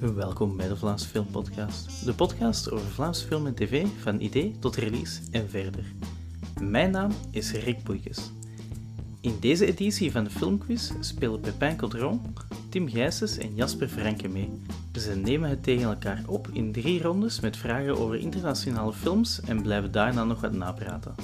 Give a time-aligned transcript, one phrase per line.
[0.00, 4.56] Welkom bij de Vlaamse Film Podcast, de podcast over Vlaamse film en tv van idee
[4.58, 5.84] tot release en verder.
[6.60, 8.30] Mijn naam is Rick Boeikes.
[9.20, 12.20] In deze editie van de Filmquiz spelen Pepijn Codron,
[12.68, 14.62] Tim Gijsens en Jasper Franke mee.
[14.92, 19.62] Ze nemen het tegen elkaar op in drie rondes met vragen over internationale films en
[19.62, 21.14] blijven daarna nog wat napraten.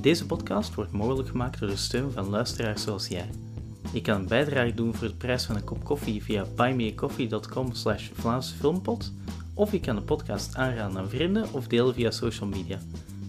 [0.00, 3.28] Deze podcast wordt mogelijk gemaakt door de steun van luisteraars zoals jij.
[3.92, 8.08] Je kan een bijdrage doen voor de prijs van een kop koffie via buymeacoffee.com slash
[8.12, 9.12] Vlaamse Filmpot
[9.54, 12.78] of je kan de podcast aanraden aan vrienden of delen via social media.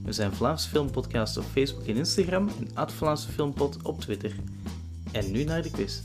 [0.03, 4.35] We zijn Vlaamse Filmpodcast op Facebook en Instagram en Vlaamse Filmpot op Twitter.
[5.11, 6.02] En nu naar de quiz.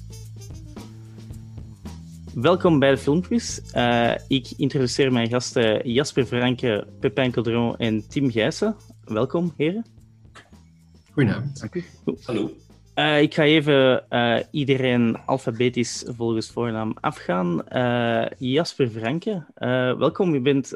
[2.34, 3.60] Welkom bij de filmquiz.
[3.74, 8.76] Uh, ik introduceer mijn gasten Jasper Franke, Pepijn Codron en Tim Gijssen.
[9.04, 9.86] Welkom, heren.
[11.12, 11.60] Goedenavond.
[11.60, 11.84] Dank u.
[12.22, 12.50] Hallo.
[12.98, 17.62] Uh, ik ga even uh, iedereen alfabetisch volgens voornaam afgaan.
[17.72, 19.46] Uh, Jasper Franke,
[19.98, 20.32] welkom.
[20.32, 20.74] Je bent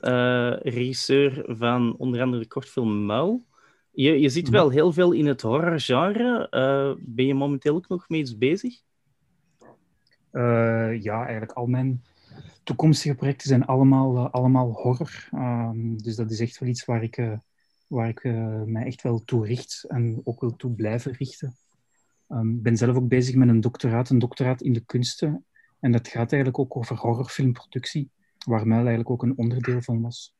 [0.62, 3.44] regisseur van onder andere de kortfilm Muil.
[3.90, 6.48] Je, je zit wel heel veel in het horrorgenre.
[7.00, 8.80] ben je momenteel ook nog mee iets bezig?
[11.00, 12.02] ja, eigenlijk al mijn
[12.62, 15.28] toekomstige projecten zijn allemaal, allemaal horror.
[15.30, 17.38] Ehm, dus dat is echt wel iets waar ik,
[17.86, 18.22] waar ik
[18.66, 21.56] mij echt wel toe richt en ook wil toe blijven richten.
[22.32, 25.44] Ehm, ik ben zelf ook bezig met een doctoraat, een doctoraat in de kunsten.
[25.80, 28.10] En dat gaat eigenlijk ook over horrorfilmproductie,
[28.46, 30.34] waar Muil eigenlijk ook een onderdeel van was.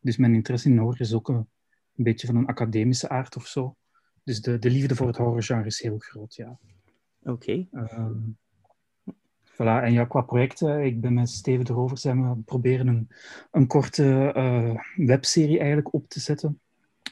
[0.00, 1.48] Dus mijn interesse in horror is ook een,
[1.96, 3.76] een beetje van een academische aard of zo.
[4.22, 6.58] Dus de, de liefde voor het horrorgenre is heel groot, ja.
[7.22, 7.66] Oké.
[7.72, 8.18] Ehm,
[9.44, 9.82] voilà.
[9.82, 13.08] En ja, qua projecten, ik ben met Steven erover, zijn we proberen een,
[13.50, 16.60] een korte uh, webserie eigenlijk op te zetten.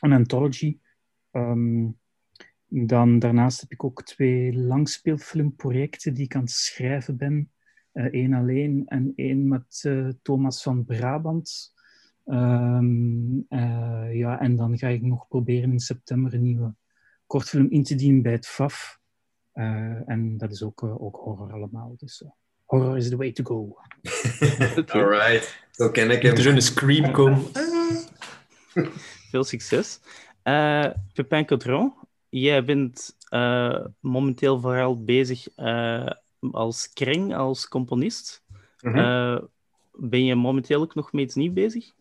[0.00, 0.78] Een anthology.
[1.32, 2.00] Um,
[2.74, 7.50] dan, daarnaast heb ik ook twee langspeelfilmprojecten die ik aan het schrijven ben.
[7.92, 11.74] Eén uh, alleen en één met uh, Thomas van Brabant.
[12.26, 16.74] Um, uh, ja, en dan ga ik nog proberen in september een nieuwe
[17.26, 18.98] kortfilm in te dienen bij het FAF.
[19.52, 21.94] en dat is ook, ook horror allemaal.
[21.96, 22.24] Dus
[22.64, 23.56] horror is the way to go.
[24.78, 25.02] okay.
[25.02, 26.36] Alright, zo ken ik hem.
[26.36, 27.42] Er een scream komen.
[29.30, 30.00] Veel succes.
[31.12, 31.92] Pepijn Codron,
[32.32, 36.10] jij bent uh, momenteel vooral bezig uh,
[36.50, 38.42] als kring, als componist.
[38.80, 39.00] Mm -hmm.
[39.00, 39.38] uh,
[39.92, 41.92] ben je momenteel ook nog met iets nieuws bezig?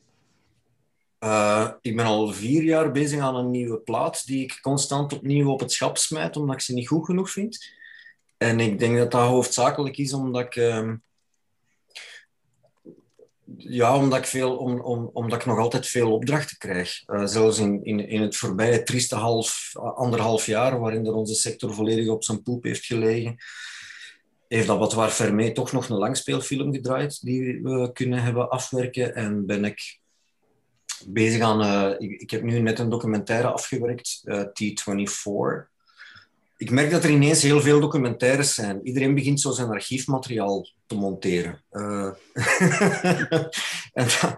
[1.81, 5.59] ik ben al vier jaar bezig aan een nieuwe plaat die ik constant opnieuw op
[5.59, 7.73] het schap smijt, omdat ik ze niet goed genoeg vind.
[8.37, 10.95] En ik denk dat dat hoofdzakelijk is omdat ik ehm,
[13.71, 17.03] ja, omdat ik, veel, om, om, omdat ik nog altijd veel opdrachten krijg.
[17.07, 21.73] Uh, zelfs in, in, in het voorbije trieste half, anderhalf jaar, waarin er onze sector
[21.73, 23.35] volledig op zijn poep heeft gelegen,
[24.47, 29.15] heeft dat wat waar Vermeer toch nog een langspeelfilm gedraaid die we kunnen hebben afwerken.
[29.15, 29.99] En ben ik
[31.07, 31.61] bezig aan...
[31.61, 35.70] Uh, ik, ik, heb nu net een documentaire afgewerkt, uh, T24
[36.61, 38.79] ik merk dat er ineens heel veel documentaires zijn.
[38.83, 41.63] Iedereen begint zo zijn archiefmateriaal te monteren.
[43.93, 44.33] Uh,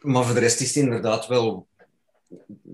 [0.00, 1.68] maar voor de rest is het inderdaad wel...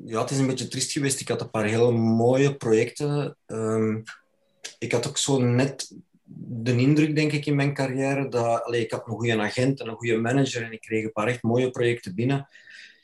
[0.04, 1.20] Ja, het is een beetje triest geweest.
[1.20, 3.36] Ik had een paar hele mooie projecten.
[3.46, 4.02] Um,
[4.78, 5.92] ik had ook zo net
[6.34, 8.62] de indruk, denk ik, in mijn carrière dat...
[8.62, 11.28] Allez, ik had een goede agent en een goede manager en ik kreeg een paar
[11.28, 12.48] echt mooie projecten binnen.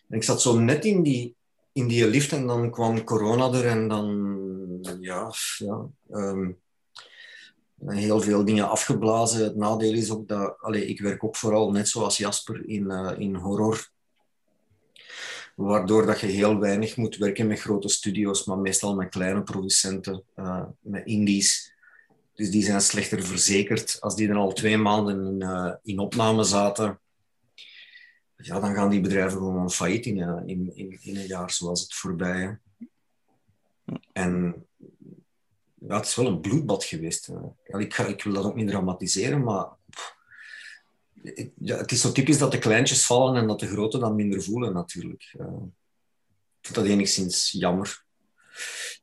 [0.09, 1.37] En ik zat zo net in die,
[1.73, 6.59] in die lift en dan kwam corona er en dan ja, ja um,
[7.87, 9.45] heel veel dingen afgeblazen.
[9.45, 13.13] Het nadeel is ook dat allez, ik werk ook vooral net zoals Jasper in, uh,
[13.19, 13.91] in horror.
[15.57, 20.23] Waardoor dat je heel weinig moet werken met grote studio's, maar meestal met kleine producenten,
[20.37, 21.75] uh, met indies.
[22.35, 23.97] Dus die zijn slechter verzekerd.
[24.01, 27.00] Als die er al twee maanden in, uh, in opname zaten,
[28.43, 31.95] ja, dan gaan die bedrijven gewoon failliet in, in, in, in een jaar zoals het
[31.95, 32.59] voorbije.
[34.13, 34.67] En
[35.75, 37.31] ja, het is wel een bloedbad geweest.
[37.65, 39.69] ik, ga, ik wil dat ook niet dramatiseren, maar
[41.59, 44.43] ja, het is zo typisch dat de kleintjes vallen en dat de grote dan minder
[44.43, 45.23] voelen, natuurlijk.
[45.33, 48.05] Ik vind dat enigszins jammer.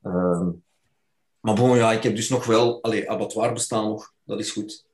[0.03, 0.47] Uh,
[1.39, 2.83] maar bon, ja, ik heb dus nog wel...
[2.83, 4.85] Allee, abattoir bestaan nog, dat is goed.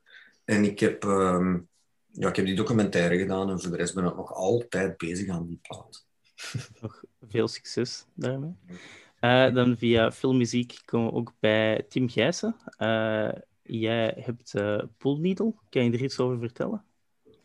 [0.46, 1.56] En ik heb, uh,
[2.14, 5.30] ja, ik heb die documentaire gedaan en voor de rest ben ik nog altijd bezig
[5.30, 6.06] aan die plaat.
[6.82, 8.56] Nog veel succes daarmee.
[9.22, 12.56] Uh, dan via filmmuziek komen we ook bij Tim Gijssen.
[12.80, 13.32] Uh,
[13.64, 15.54] jij hebt uh, Pool Needle.
[15.70, 16.84] Kan je er iets over vertellen?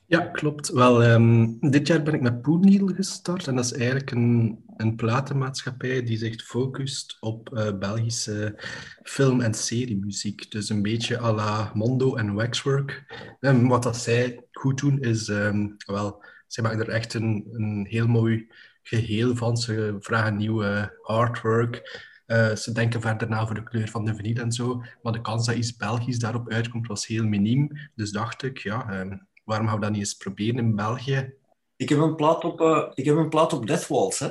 [0.08, 0.68] Ja, klopt.
[0.68, 3.46] Wel, ehm, dit jaar ben ik met Poeniel gestart.
[3.46, 8.62] En dat is eigenlijk een, een platenmaatschappij die zich focust op uh, Belgische
[9.02, 10.50] film- en seriemuziek.
[10.50, 13.04] Dus een beetje à la Mondo en Waxwork.
[13.40, 15.28] En wat dat zij goed doen, is...
[15.28, 18.46] Um, wel, zij maken er echt een, een heel mooi
[18.82, 19.56] geheel van.
[19.56, 22.06] Ze vragen nieuwe artwork.
[22.26, 24.82] Uh, ze denken verder na voor de kleur van de vinyl en zo.
[25.02, 27.70] Maar de kans dat iets Belgisch daarop uitkomt was heel miniem.
[27.94, 29.06] Dus dacht ik, ja...
[29.48, 31.32] waarom gaan we dat niet eens proberen in België?
[31.76, 34.28] Ik heb een plaat op, uh, ik heb een plaat op Death Waltz, hè.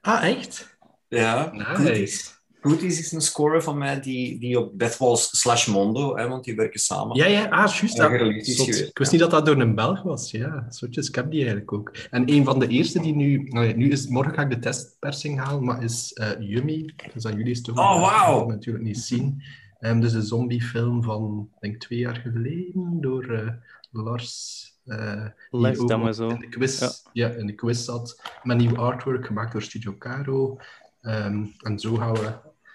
[0.00, 0.76] Ah, echt?
[1.08, 1.52] Ja.
[1.78, 2.30] Nice.
[2.60, 6.44] Goodies is een score van mij die, die op Death Waltz slash Mondo, hè, want
[6.44, 7.16] die werken samen.
[7.16, 7.96] Ja, ja, ah, juist.
[7.96, 10.30] Ja, ik wist niet dat dat door een Belg was.
[10.30, 11.96] Ja, soortjes, ik heb die eigenlijk ook.
[12.10, 13.48] En een van de eerste die nu...
[13.48, 16.94] nou nu is, morgen ga ik de testpersing halen, maar is eh, Yummy.
[17.14, 17.78] Dus aan jullie is het toch...
[17.78, 18.38] Oh, wauw.
[18.38, 19.42] Dat natuurlijk niet zien.
[19.82, 23.48] Ehm dus een zombiefilm van, denk twee jaar geleden, door eh,
[23.90, 24.60] Lars...
[24.84, 26.28] eh, die Lars ook Damazo.
[26.28, 26.90] In de quiz, Ja.
[27.12, 27.28] ja.
[27.28, 28.22] in de quiz zat.
[28.42, 30.58] Met nieuw artwork gemaakt door Studio Caro.
[31.00, 32.32] Ehm, en zo gaan we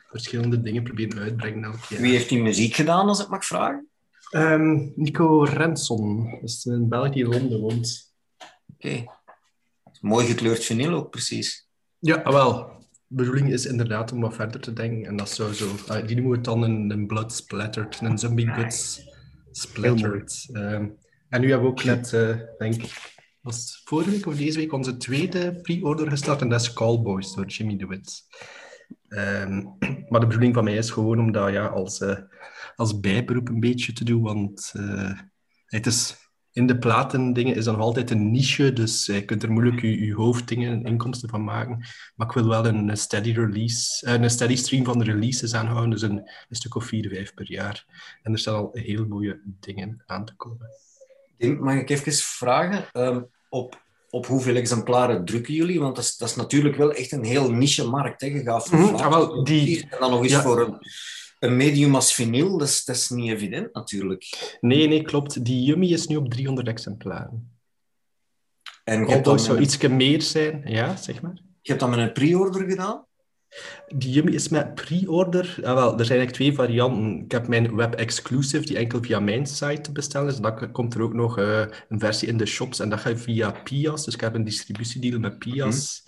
[0.10, 2.02] verschillende dingen proberen uitbrengen elk jaar.
[2.02, 3.88] Wie heeft die muziek gedaan, als ik mag vragen?
[4.32, 8.14] Ehm, Nico Renson, dat is een Belg die in Londen woont.
[8.74, 9.04] Oké.
[10.02, 11.68] Mooi gekleurd vinyl ook, precies.
[12.00, 12.77] Ja, ah, wel.
[13.10, 15.06] De bedoeling is inderdaad om wat verder te denken.
[15.06, 15.76] En dat zou zo...
[15.88, 19.10] ah, die noemen we het dan een, een blood splattered, een zombie guts
[19.52, 20.50] splattered.
[20.52, 20.88] Ehm,
[21.30, 24.74] en nu hebben we ook net, eh, denk ik, was vorige week of deze week,
[24.74, 26.42] onze tweede pre-order gestart.
[26.42, 28.26] En dat is Callboys door Jimmy DeWitt.
[29.08, 29.64] Ehm,
[30.10, 32.18] maar de bedoeling van mij is gewoon om dat ja, als, eh,
[32.76, 34.22] als bijberoep een beetje te doen.
[34.22, 35.20] Want eh,
[35.66, 36.27] het is
[36.58, 39.82] in de platendingen is dan nog altijd een niche, dus eh, je kunt er moeilijk
[39.82, 41.86] je, je hoofddingen en inkomsten van maken.
[42.16, 45.90] Maar ik wil wel een, steady release, eh, een steady stream van de releases aanhouden,
[45.90, 46.18] dus een,
[46.50, 47.86] een stuk of vier, vijf per jaar.
[48.24, 50.68] En er staan al heel mooie dingen aan te komen.
[51.60, 52.86] Mag ik even vragen?
[52.92, 55.80] ehm, op, op hoeveel exemplaren drukken jullie?
[55.80, 58.22] Want dat is, dat is natuurlijk wel echt een heel niche markt.
[58.22, 58.28] Hè?
[58.28, 60.42] Je gaat voor Mhm, ah, wel, die- En dan nog eens ja.
[60.42, 60.78] voor een,
[61.40, 62.58] een medium als vinyl.
[62.58, 64.58] Dat is, dat is niet evident, natuurlijk.
[64.62, 65.46] Nee, nee, klopt.
[65.46, 67.52] Die Yummy is nu op 300 exemplaren.
[68.84, 70.62] En je dan zou met, iets meer zijn.
[70.66, 71.36] Ja, zeg maar.
[71.62, 73.06] je hebt dat met een pre-order gedaan?
[73.88, 75.60] Die Yummy is met pre-order.
[75.64, 77.24] Ah, wel, er zijn eigenlijk twee varianten.
[77.24, 80.38] Ik heb mijn web-exclusive, die enkel via mijn site te bestellen is.
[80.38, 82.80] Dan komt er ook nog eh, een versie in de shops.
[82.80, 84.06] En dat gaat via Pias.
[84.06, 86.04] Dus ik heb een distributiedeal met Pias.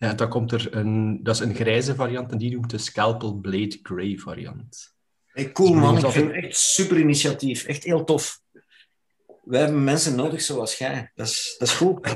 [0.00, 1.22] Ja, dan komt er een...
[1.22, 2.32] Dat is een grijze variant.
[2.32, 4.94] En die noemt de Scalpel Blade Grey variant.
[5.26, 7.64] Hey, cool man, dat ik is vind het echt super initiatief.
[7.64, 8.40] Echt heel tof.
[9.44, 11.12] Wij hebben mensen nodig zoals jij.
[11.14, 12.12] Dat is, dat is goed.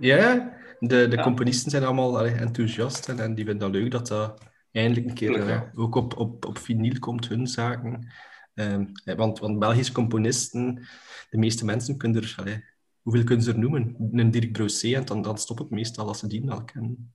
[0.00, 1.22] Ja, de, de Ja.
[1.22, 3.08] componisten zijn allemaal allee, enthousiast.
[3.08, 4.40] En, en die vinden dat leuk dat dat
[4.72, 8.12] eindelijk een keer eh, ook op, op, op vinyl komt, hun zaken.
[8.54, 10.86] Ehm, eh, want, want Belgische componisten,
[11.30, 12.34] de meeste mensen kunnen er...
[12.36, 12.64] allee,
[13.02, 13.96] hoeveel kunnen ze er noemen?
[14.12, 17.14] Een Dirk Brosé, en dan, dan stopt het meestal als ze die al kennen.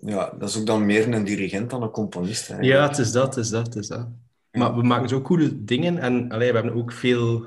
[0.00, 2.48] Ja, dat is ook dan meer een dirigent dan een componist.
[2.48, 2.58] Hè.
[2.58, 4.08] Ja, het is dat, het is dat, het is dat.
[4.52, 7.46] Maar we maken zo coole dingen en allee, we hebben ook veel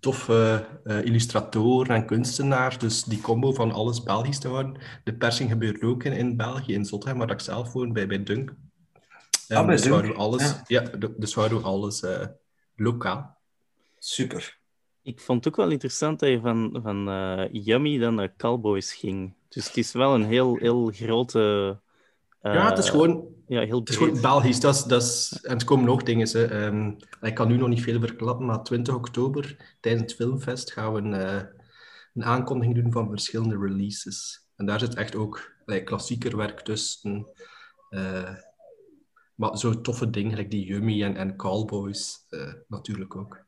[0.00, 2.78] toffe eh, illustratoren en kunstenaars.
[2.78, 4.76] Dus die combo van alles Belgisch te houden.
[5.04, 8.22] De persing gebeurt ook in, in België, in Zottegem, waar ik zelf woon, bij, bij
[8.22, 8.54] Dunk.
[9.48, 10.80] Ehm, Ah, bij dus Dunk, houden we alles, ja.
[11.16, 12.26] dus houden we alles eh,
[12.76, 13.38] lokaal.
[13.98, 14.58] Super.
[15.02, 18.94] Ik vond het ook wel interessant dat je van, van eh, Yummy dan naar Cowboys
[18.94, 19.34] ging.
[19.54, 21.80] Dus het is wel een heel, heel grote...
[22.40, 24.22] eh, ja, het is gewoon Ja, heel Het is gewoon breed.
[24.22, 24.60] Belgisch.
[24.60, 26.28] Dat is, dat is, en er komen nog dingen.
[26.28, 26.44] Hè.
[26.44, 30.92] Ehm, ik kan nu nog niet veel verklappen, maar 20 oktober tijdens het Filmfest gaan
[30.92, 31.42] we een, eh,
[32.14, 34.48] een aankondiging doen van verschillende releases.
[34.56, 37.26] En daar zit echt ook like, klassieker werk tussen.
[37.90, 38.34] eh,
[39.34, 43.44] maar zo toffe dingen, like die Yummy en, en Callboys eh, natuurlijk ook.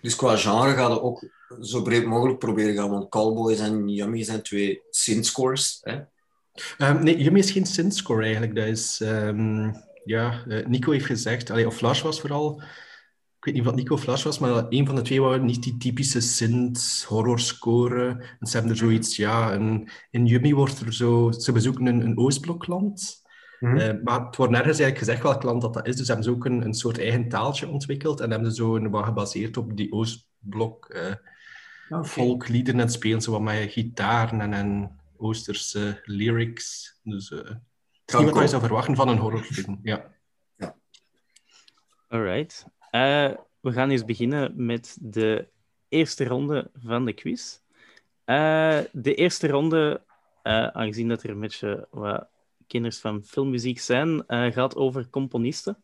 [0.00, 1.24] Dus qua genre gaan we ook
[1.60, 5.78] zo breed mogelijk proberen gaan, want Callboys en Yummy zijn twee synthscores.
[5.82, 6.00] Hè?
[6.78, 8.54] Ehm, nee, Yummy is geen synthscore eigenlijk.
[8.54, 9.72] Dat is, ehm,
[10.04, 12.62] ja, eh, Nico heeft gezegd, allee, of Lars was vooral,
[13.38, 15.62] ik weet niet wat Nico of Lars was, maar een van de twee waren niet
[15.62, 18.08] die typische synth horrorscore.
[18.40, 22.00] En ze hebben er zoiets, ja, een, in Yummy wordt er zo, ze bezoeken een,
[22.00, 23.21] een Oostblokland.
[23.62, 23.76] Mhm.
[23.76, 25.96] Eh, maar het wordt nergens eigenlijk gezegd welk land dat, dat is.
[25.96, 28.90] Dus hebben ze ook een, een soort eigen taaltje ontwikkeld en hebben ze zo een,
[28.90, 31.14] wat gebaseerd op die Oostblok eh,
[31.88, 32.04] Oké.
[32.08, 36.98] volkliederen en spelen ze wat met gitaren en, en Oosterse lyrics.
[37.02, 39.80] Dus eh, het is niet wat je zou verwachten van een horrorfilm.
[39.82, 40.10] Ja.
[42.08, 42.66] Alright.
[42.90, 45.48] Eh, we gaan eens beginnen met de
[45.88, 47.58] eerste ronde van de quiz.
[48.24, 50.02] Eh, de eerste ronde,
[50.42, 52.28] eh, aangezien dat er een beetje wat
[52.72, 55.82] kinders van filmmuziek zijn, eh, gaat over componisten.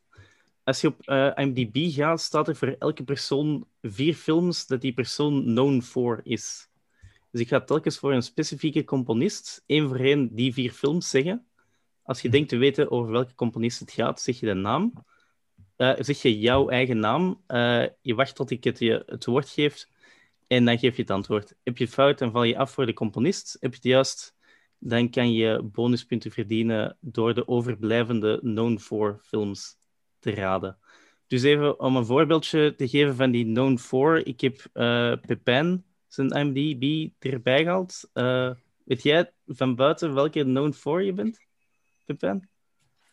[0.64, 4.92] Als je op eh, IMDb gaat, staat er voor elke persoon vier films dat die
[4.92, 6.68] persoon known for is.
[7.30, 11.46] Dus ik ga telkens voor een specifieke componist één voor één die vier films zeggen.
[12.02, 14.92] Als je denkt te weten over welke componist het gaat, zeg je de naam.
[15.76, 17.42] Eh, zeg je jouw eigen naam.
[18.00, 19.86] Je wacht tot ik het je het woord geef
[20.46, 21.54] en dan geef je het antwoord.
[21.62, 23.56] Heb je fout, dan val je af voor de componist.
[23.60, 24.37] Heb je het juist,
[24.78, 29.76] dan kan je bonuspunten verdienen door de overblijvende known for films
[30.18, 30.78] te raden.
[31.26, 34.26] Dus even om een voorbeeldje te geven van die known for.
[34.26, 38.10] Ik heb uh, Pepijn zijn IMDb erbij gehaald.
[38.14, 38.50] Uh,
[38.84, 41.40] weet jij van buiten welke known for je bent,
[42.04, 42.48] Pepijn?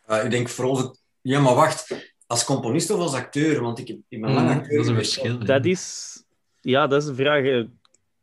[0.10, 0.78] Uh, ik denk vooral...
[0.78, 1.04] Het...
[1.22, 2.14] Ja, maar wacht.
[2.28, 3.62] Als componist of als acteur?
[3.62, 4.76] Want ik, ik ben lang acteur.
[4.76, 5.40] Dat is een verschil.
[5.40, 6.14] Dat is...
[6.62, 7.66] Ja, dat is een vraag.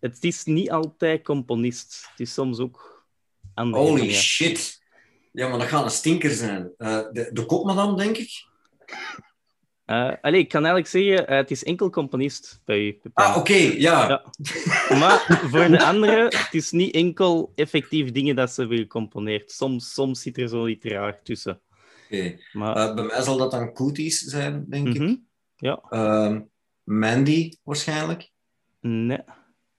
[0.01, 2.07] Het is niet altijd componist.
[2.11, 2.92] Het is soms ook
[3.55, 4.81] andere Holy shit.
[5.33, 6.73] Ja, maar dat gaat een stinker zijn.
[6.79, 8.51] Uh, de, de kopmadam, denk ik.
[9.87, 13.01] Uh, allee, ik kan eigenlijk zeggen, uh, het is enkel componist bij u.
[13.13, 14.09] Ah, oké, okay, ja.
[14.09, 14.25] ja.
[14.99, 19.51] Maar voor de anderen, het is niet enkel effectief dingen dat ze hebben gecomponeerd.
[19.51, 21.61] Soms, soms zit er zo iets raar tussen.
[22.07, 22.41] Okay.
[22.53, 22.95] Maar...
[22.95, 25.09] Bij mij zal dat dan Cooties zijn, denk mm -hmm.
[25.09, 25.21] ik.
[25.57, 25.83] Ja.
[25.91, 26.41] Uh,
[26.83, 28.31] Mandy, waarschijnlijk.
[28.81, 29.21] Nee.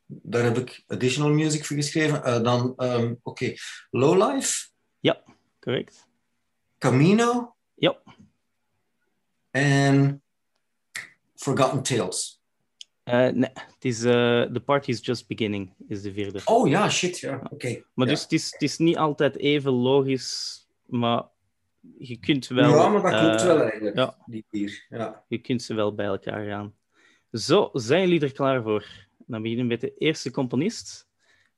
[0.05, 2.21] Daar heb ik additional music voor geschreven.
[2.27, 3.57] Uh, dan, um, oké, okay.
[3.89, 4.69] Lowlife.
[4.99, 5.23] Ja,
[5.59, 6.07] correct.
[6.77, 7.55] Camino.
[7.73, 8.01] Ja.
[9.51, 10.23] En
[11.35, 12.41] Forgotten Tales.
[13.05, 16.41] Uh, nee, het is uh, The Party's Just Beginning, is de vierde.
[16.45, 17.53] Oh ja, shit, ja, oké.
[17.53, 17.85] Okay.
[17.93, 18.13] Maar ja.
[18.13, 21.23] dus het is, het is niet altijd even logisch, maar
[21.97, 22.69] je kunt wel...
[22.69, 24.17] Ja, maar dat klopt uh, wel eigenlijk, ja.
[24.25, 24.85] die vier.
[24.89, 25.23] Ja.
[25.27, 26.75] Je kunt ze wel bij elkaar gaan.
[27.31, 28.85] Zo, zijn jullie er klaar voor?
[29.27, 31.07] Dan beginnen we met de eerste componist.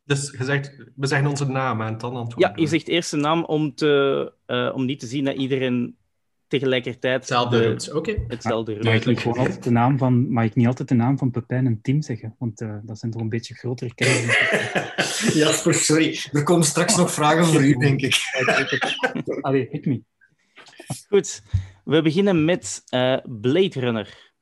[0.03, 2.49] Dus je zegt, we zeggen onze naam en dan antwoorden.
[2.49, 5.97] Ja, je zegt eerst de naam om, te, uh, om niet te zien dat iedereen
[6.47, 7.75] tegelijkertijd hetzelfde.
[7.87, 7.97] Oké.
[7.97, 8.25] Okay.
[8.27, 8.89] Hetzelfde route.
[8.89, 11.65] Ja, ik gewoon altijd de naam van, mag ik niet altijd de naam van Pepijn
[11.65, 15.33] en Tim zeggen, want uh, dat zijn toch een beetje grotere kennis.
[15.41, 16.19] Jasper, sorry.
[16.31, 18.15] Er komen straks nog vragen voor u, denk ik.
[19.41, 20.01] Allee, hit me.
[21.07, 21.43] Goed,
[21.83, 24.33] we beginnen met uh, Blade Runner.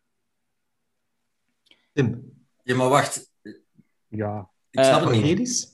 [1.93, 2.32] Tim.
[2.63, 3.31] Ja, maar wacht.
[4.07, 4.49] Ja.
[4.71, 5.23] Ik snap Uh, het niet.
[5.23, 5.67] Evangelis?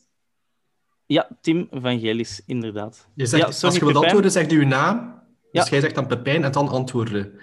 [1.06, 3.08] Ja, Tim Vangelis, inderdaad.
[3.16, 4.04] Je zegt, ja, sorry, als je wilt Pepijn.
[4.04, 5.24] antwoorden, zegt u uw naam.
[5.52, 5.70] Dus Ja.
[5.70, 7.40] jij zegt dan Pepijn en dan antwoorden.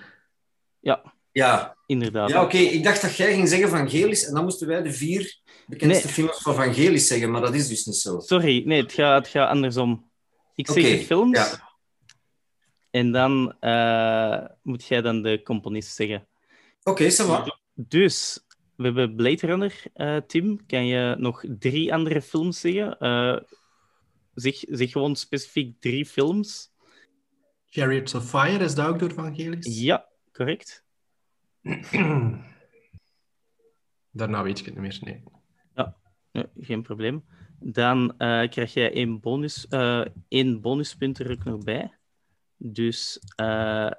[0.81, 2.31] Ja, Ja, inderdaad.
[2.31, 2.57] ja oké.
[2.57, 6.05] Ik dacht dat jij ging zeggen van Gelis en dan moesten wij de vier bekendste
[6.07, 6.15] Nee.
[6.15, 8.21] films van Van Gelis zeggen, maar dat is dus niet zo.
[8.21, 10.11] Sorry, nee, het gaat, het gaat andersom.
[10.55, 11.71] Ik zeg de films ja.
[12.91, 16.27] en dan eh, moet jij dan de componist zeggen.
[16.83, 17.59] Oké, ça va.
[17.75, 18.46] Dus,
[18.77, 20.67] we hebben Blade Runner, eh, Tim.
[20.67, 22.99] Kan je nog drie andere films zeggen?
[22.99, 23.39] Eh,
[24.35, 26.75] zeg, zeg gewoon specifiek drie films.
[27.67, 29.81] Chariots of Fire, is dat ook door Vangelis?
[29.81, 30.85] Ja, correct.
[34.11, 34.99] Daarna weet ik het niet meer.
[35.01, 35.23] Nee.
[36.33, 37.25] Nee, geen probleem.
[37.59, 41.99] Dan eh, krijg jij één, bonus, eh, één bonuspunt er ook nog bij.
[42.57, 43.21] Dus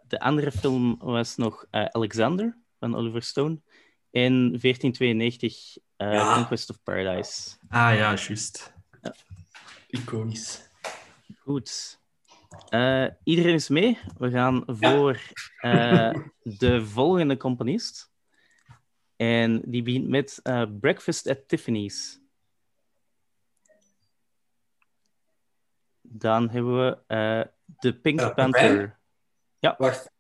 [0.08, 3.62] de andere film was nog Alexander van Oliver Stone.
[4.18, 6.34] En 1492 eh, Ja.
[6.34, 7.58] Conquest of Paradise.
[7.70, 8.74] Ah ja, juist.
[9.02, 9.16] Ja.
[9.88, 10.70] Iconisch.
[11.40, 12.00] Goed.
[12.70, 13.98] Eh, iedereen is mee.
[14.18, 15.22] We gaan voor
[15.60, 18.12] eh, de volgende componist.
[19.16, 20.42] En die begint met
[20.80, 22.20] Breakfast at Tiffany's.
[26.02, 29.00] Dan hebben we de Pink Panther.
[29.78, 30.12] Wacht.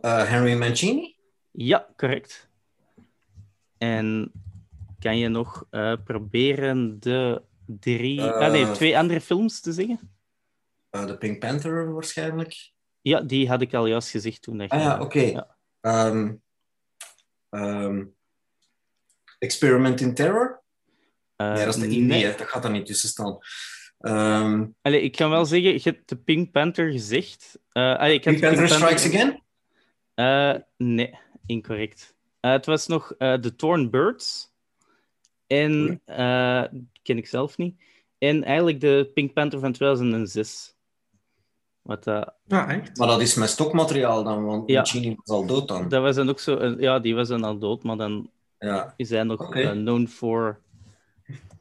[0.00, 1.16] Henry Mancini?
[1.50, 2.48] Ja, correct.
[3.78, 4.32] En
[4.98, 8.20] kan je nog eh, proberen de drie...
[8.20, 8.38] Eh.
[8.38, 10.10] ah, nee, twee andere films te zeggen?
[10.90, 12.70] Uh, de Pink Panther waarschijnlijk.
[13.00, 14.58] Ja, die had ik al juist gezegd toen.
[14.58, 15.20] Dat je- Ah ja, oké.
[15.20, 15.56] Ja.
[15.80, 16.34] Ehm,
[17.50, 18.04] ehm,
[19.38, 20.62] Experiment in Terror?
[21.36, 21.88] Eh, nee, dat is de.
[21.88, 23.38] Indie, dat gaat er niet tussen staan.
[23.98, 27.58] Ehm Allee, ik kan wel zeggen, je hebt de Pink Panther gezegd.
[27.72, 29.42] Eh allee, ik Pink Panther Strikes Again?
[30.14, 32.15] Eh, nee, incorrect.
[32.46, 34.52] Eh, het was nog eh The Torn Birds.
[35.46, 36.62] En, eh,
[37.02, 37.80] ken ik zelf niet.
[38.18, 40.74] En eigenlijk de Pink Panther van 2006.
[41.82, 42.96] Wat Ja, echt?
[42.96, 44.80] Maar dat is met stokmateriaal dan, want Ja.
[44.80, 45.88] Was al dood dan.
[45.88, 46.74] dat was dan ook zo...
[46.78, 48.94] ja, die was dan al dood, maar dan Ja.
[48.96, 50.60] is hij nog known for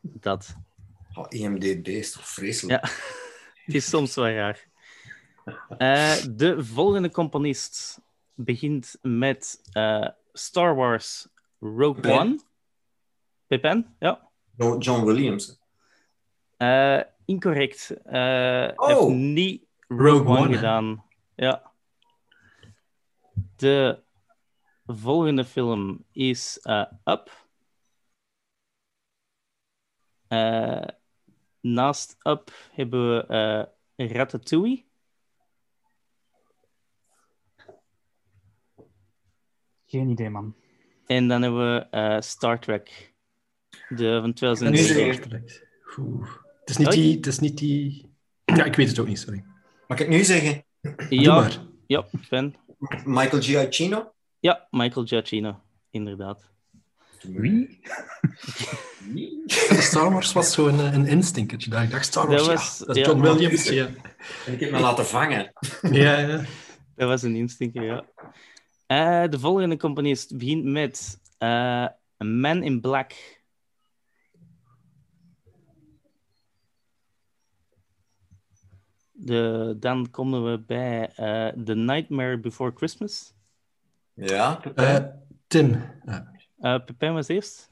[0.02, 0.56] dat.
[1.14, 2.86] Oh, IMDb is toch vreselijk?
[2.86, 2.90] Ja,
[3.66, 4.68] het is soms wel raar.
[5.78, 8.00] Eh, de volgende componist
[8.34, 11.28] begint met eh, Star Wars
[11.60, 12.12] Rogue.
[12.20, 12.40] One.
[13.48, 14.30] Pepijn, ja.
[14.80, 15.60] John Williams.
[16.58, 17.92] Eh, incorrect.
[18.04, 18.88] Hij Oh.
[18.88, 21.06] heeft niet Rogue, Rogue One, gedaan.
[21.36, 21.72] Ja.
[23.56, 24.04] De
[24.86, 27.44] volgende film is eh, Up.
[31.62, 34.84] Naast Up hebben we Ratatouille.
[39.96, 40.56] Geen idee, man.
[41.06, 43.14] En dan hebben we eh, Star Trek.
[43.90, 45.24] De van Nu 2007.
[45.44, 45.62] zeg
[45.98, 46.28] Oeh.
[46.60, 47.16] Het is niet die...
[47.16, 48.10] Het is niet die...
[48.46, 49.44] Ja, ik weet het ook niet, sorry.
[49.88, 50.64] Mag ik het nu zeggen?
[51.10, 51.58] Ja, maar.
[51.88, 52.56] ja, Ben.
[53.06, 54.12] Michael Giacchino?
[54.40, 56.50] Ja, Michael Giacchino, inderdaad.
[57.22, 57.80] Wie?
[59.90, 61.70] Star Wars was zo'n eh, een instinkertje.
[61.70, 61.84] daar.
[61.84, 63.08] Ik dacht, Star Wars, Dat ja, was- dat is ja.
[63.08, 63.70] John Williams.
[63.70, 63.86] Ja,
[64.46, 65.54] En ik heb me laten vangen.
[65.82, 66.20] ja.
[66.20, 66.44] ja.
[66.96, 68.06] Dat was een instinker, ja.
[68.86, 73.14] Eh, de volgende componist begint met eh, A Man in Black.
[79.12, 83.34] De, dan komen we bij eh, The Nightmare Before Christmas.
[84.14, 84.98] Ja, Eh,
[85.48, 85.82] Tim.
[86.06, 86.32] Ja.
[86.60, 87.70] Eh Pepijn was eerst.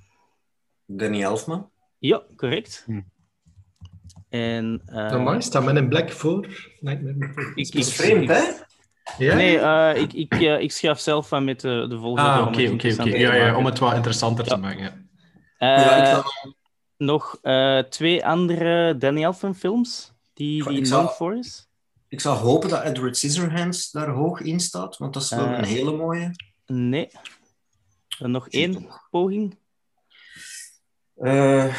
[0.86, 1.70] Danny Elfman.
[1.98, 2.84] Ja, correct.
[2.86, 3.02] Hm.
[4.30, 4.82] En...
[4.86, 6.42] eh, Normaal staat Men in Black voor
[6.80, 8.52] Nightmare Before ik, Dat is ik- vreemd, ik- hè?
[9.18, 9.36] Ja?
[9.36, 12.30] Nee, eh, ik, ik, eh, ik schrijf zelf van met de, de volgende.
[12.30, 13.18] Ah, om oké, het oké, oké.
[13.18, 14.52] Ja, ja, om het wat interessanter Ja.
[14.54, 14.82] te maken.
[15.58, 15.76] Ja.
[15.78, 16.24] Eh, ja, ik zou,
[16.98, 21.68] Nog eh, twee andere Danny Elfman films die, die known voor is.
[22.08, 25.58] ik zou hopen dat Edward Scissorhands daar hoog in staat, want dat is wel Eh.
[25.58, 26.32] een hele mooie.
[26.66, 27.08] Nee.
[28.20, 29.58] Nog één poging.
[31.16, 31.76] Eh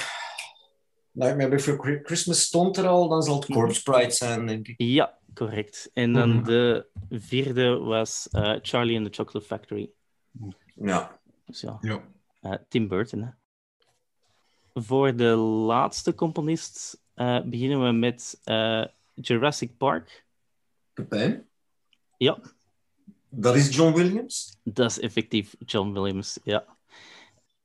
[1.12, 3.58] Nightmare Before Christmas stond er al, dan zal het Mhm.
[3.58, 4.74] Corpse Bride zijn, denk ik.
[4.76, 5.90] Ja, correct.
[5.94, 6.44] En dan Mhm.
[6.44, 9.90] de vierde was eh, Charlie and the Chocolate Factory.
[10.74, 11.18] Ja.
[11.46, 12.02] Dus ja, Ja.
[12.40, 13.22] eh, Tim Burton.
[13.22, 13.28] Hè.
[14.82, 15.34] Voor de
[15.66, 20.24] laatste componist eh, beginnen we met eh, Jurassic Park.
[20.92, 21.46] Pepijn?
[22.16, 22.38] Ja,
[23.28, 24.56] Dat is John Williams.
[24.62, 26.38] dat is effectief John Williams.
[26.44, 26.64] Ja.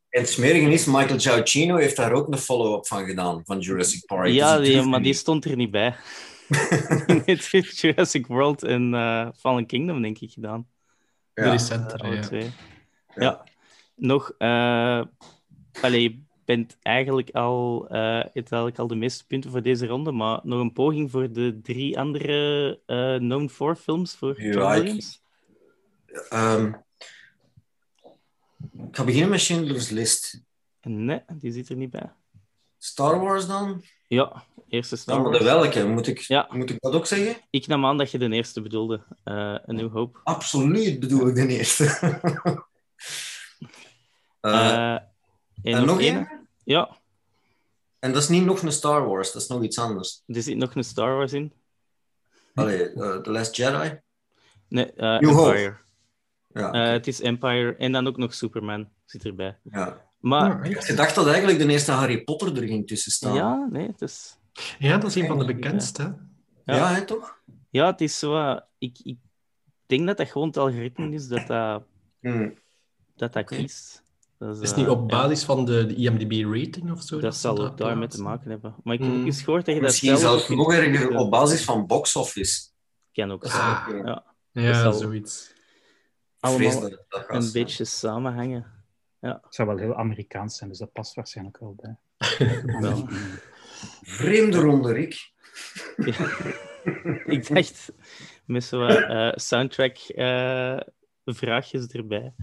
[0.10, 4.06] En het smerige is, Michael Giacchino heeft daar ook een follow-up van gedaan, van Jurassic
[4.06, 4.28] Park.
[4.32, 5.04] Ja, Dus die, maar niet.
[5.04, 5.96] die stond er niet bij.
[7.26, 10.68] Het heeft Jurassic World en eh, Fallen Kingdom, denk ik, gedaan.
[11.34, 11.52] De Ja.
[11.52, 12.22] recentere, Alle ja.
[12.22, 12.50] twee.
[13.16, 13.44] Ja.
[13.96, 15.02] Nog, eh
[15.82, 20.12] allee, je bent eigenlijk al, eh het eigenlijk al de meeste punten voor deze ronde,
[20.12, 24.82] maar nog een poging voor de drie andere eh known for films voor Ja, ik-
[24.84, 25.22] Williams.
[26.30, 26.74] Ehm,
[28.88, 30.44] ik ga beginnen met Schindler's List.
[30.82, 32.12] Nee, die zit er niet bij.
[32.78, 33.84] Star Wars dan?
[34.10, 35.44] Ja, eerste Star Ja, Wars.
[35.44, 35.86] welke?
[35.88, 36.48] Moet ik, Ja.
[36.52, 37.36] moet ik dat ook zeggen?
[37.50, 39.02] Ik nam aan dat je de eerste bedoelde.
[39.24, 40.20] eh een New Hope.
[40.24, 41.86] Absoluut bedoel ik de eerste.
[44.40, 45.04] Eh, Eh, en,
[45.62, 46.48] en nog één.
[46.64, 46.98] Ja,
[48.00, 50.24] En dat is niet nog een Star Wars, dat is nog iets anders.
[50.28, 51.54] er zit nog een Star Wars in.
[52.54, 54.00] Allee, The Last Jedi?
[54.68, 55.50] Nee, New Hope.
[55.50, 55.78] Empire.
[56.48, 56.72] Ja.
[56.92, 59.58] Het is Empire en dan ook nog Superman zit erbij.
[59.64, 60.09] ja.
[60.20, 63.34] Maar Ah, Ik gedacht dat eigenlijk de eerste Harry Potter er ging tussen staan.
[63.36, 64.38] ja, nee, het is...
[64.80, 66.04] Ja, dat is een van de bekendste.
[66.66, 66.76] Ja.
[66.76, 67.40] Ja, hè, toch?
[67.70, 68.36] Ja, het is zo...
[68.36, 69.18] eh, ik, ik
[69.86, 71.84] denk dat dat gewoon het algoritme is dat dat,
[72.20, 72.50] Hm.
[73.16, 74.04] dat, dat kiest.
[74.38, 77.20] Dat Het is eh, niet op ja, basis van de, de IMDb-rating of zo?
[77.20, 78.76] dat zal ook daarmee te maken hebben.
[78.84, 79.20] Maar ik heb Hmm.
[79.20, 81.18] ook eens gehoord dat je dat Misschien zelf zelfs nog erger kiezen.
[81.18, 82.68] op basis van box office.
[83.14, 83.62] Kan ook Dat zijn.
[83.66, 83.88] Ah.
[84.06, 85.54] Ja, Ja, zoiets.
[86.40, 88.66] Allemaal dat het dat een beetje samenhangen.
[89.20, 91.98] Het zou wel heel Amerikaans zijn, dus dat past waarschijnlijk wel bij.
[92.80, 93.08] Wel.
[94.02, 95.32] Vreemde ronde, Rick.
[97.26, 97.94] ik dacht
[98.46, 100.78] met zo'n eh, soundtrack eh,
[101.26, 102.34] vraagjes erbij.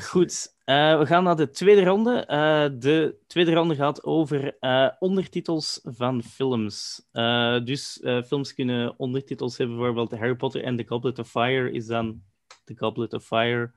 [0.00, 2.26] Goed, eh, we gaan naar de tweede ronde.
[2.26, 7.06] Eh, de tweede ronde gaat over eh, ondertitels van films.
[7.12, 11.70] Eh, dus eh, films kunnen ondertitels hebben, bijvoorbeeld Harry Potter en The Goblet of Fire
[11.72, 12.22] is dan
[12.64, 13.72] The Goblet of Fire.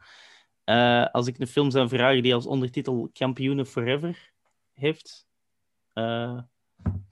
[0.66, 4.32] Eh, als ik een film zou vragen die als ondertitel Kampioenen Forever
[4.74, 5.28] heeft,
[5.94, 6.40] eh,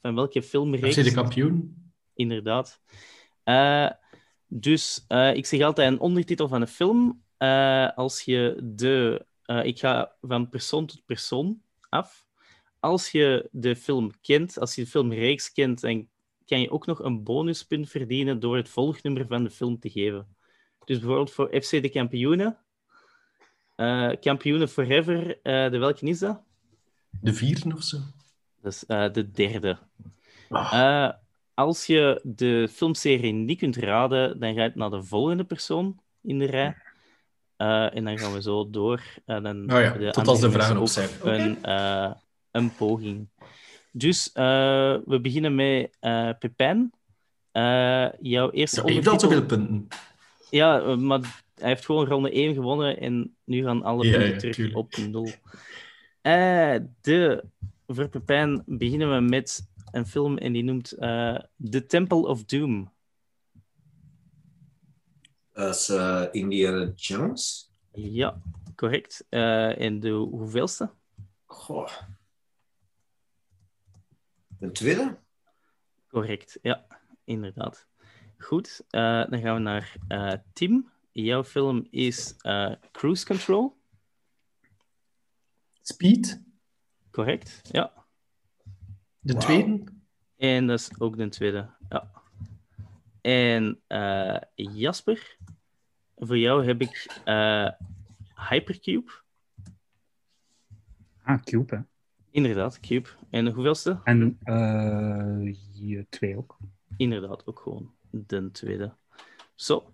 [0.01, 0.97] van welke filmreeks?
[0.97, 1.75] FC de kampioen.
[2.13, 2.81] Inderdaad.
[3.43, 3.89] Eh,
[4.47, 7.23] dus ik zeg altijd een ondertitel van een film.
[7.95, 9.25] Als je de.
[9.63, 12.27] ik ga van persoon tot persoon af.
[12.79, 16.07] Als je de film kent, als je de filmreeks kent, dan
[16.45, 20.35] kan je ook nog een bonuspunt verdienen door het volgnummer van de film te geven.
[20.85, 22.57] Dus bijvoorbeeld voor FC de Kampioenen.
[23.75, 26.41] Eh, kampioenen Forever, eh, de welke is dat?
[27.21, 27.97] De vierde of zo.
[28.61, 29.77] Dat is eh, de derde.
[30.49, 30.73] Ah.
[30.73, 31.13] Eh,
[31.53, 36.39] als je de filmserie niet kunt raden, dan ga je naar de volgende persoon in
[36.39, 36.75] de rij.
[37.55, 39.01] Eh, en dan gaan we zo door.
[39.25, 41.09] En dan Oh ja, hebben tot als de vragen op zijn.
[41.23, 42.11] Een, eh,
[42.51, 43.29] een poging.
[43.91, 46.91] Dus eh, we beginnen met eh Pepijn.
[47.51, 49.87] Eh, jouw eerste Ja, heeft dat ondertitel- zoveel punten?
[50.49, 54.55] Ja, maar hij heeft gewoon ronde 1 gewonnen en nu gaan alle punten ja, terug
[54.55, 54.77] tuurlijk.
[54.77, 55.29] op 0.
[56.21, 57.43] Eh, de
[57.87, 62.91] voor Pepijn beginnen we met een film en die noemt eh, The Temple of Doom.
[65.51, 67.71] Dat is eh, Indiana Jones.
[67.91, 68.41] Ja,
[68.75, 69.25] correct.
[69.29, 70.91] Eh, en de hoeveelste?
[71.45, 71.89] Goh.
[74.59, 75.17] De tweede?
[76.07, 76.85] Correct, ja,
[77.23, 77.87] inderdaad.
[78.37, 80.91] Goed, eh, dan gaan we naar eh, Tim.
[81.13, 83.81] Jouw film is eh, Cruise Control.
[85.81, 86.41] Speed,
[87.11, 88.05] Correct, ja.
[89.19, 89.83] de tweede.
[90.37, 92.11] En dat is ook de tweede, ja.
[93.21, 95.37] En eh, Jasper,
[96.15, 97.69] voor jou heb ik eh,
[98.49, 99.11] Hypercube.
[101.23, 101.81] Ah, Cube, hè.
[102.31, 103.09] Inderdaad, Cube.
[103.29, 103.99] En de hoeveelste?
[104.03, 106.57] En eh, hier twee ook.
[106.97, 108.93] Inderdaad, ook gewoon de tweede.
[109.55, 109.91] Zo,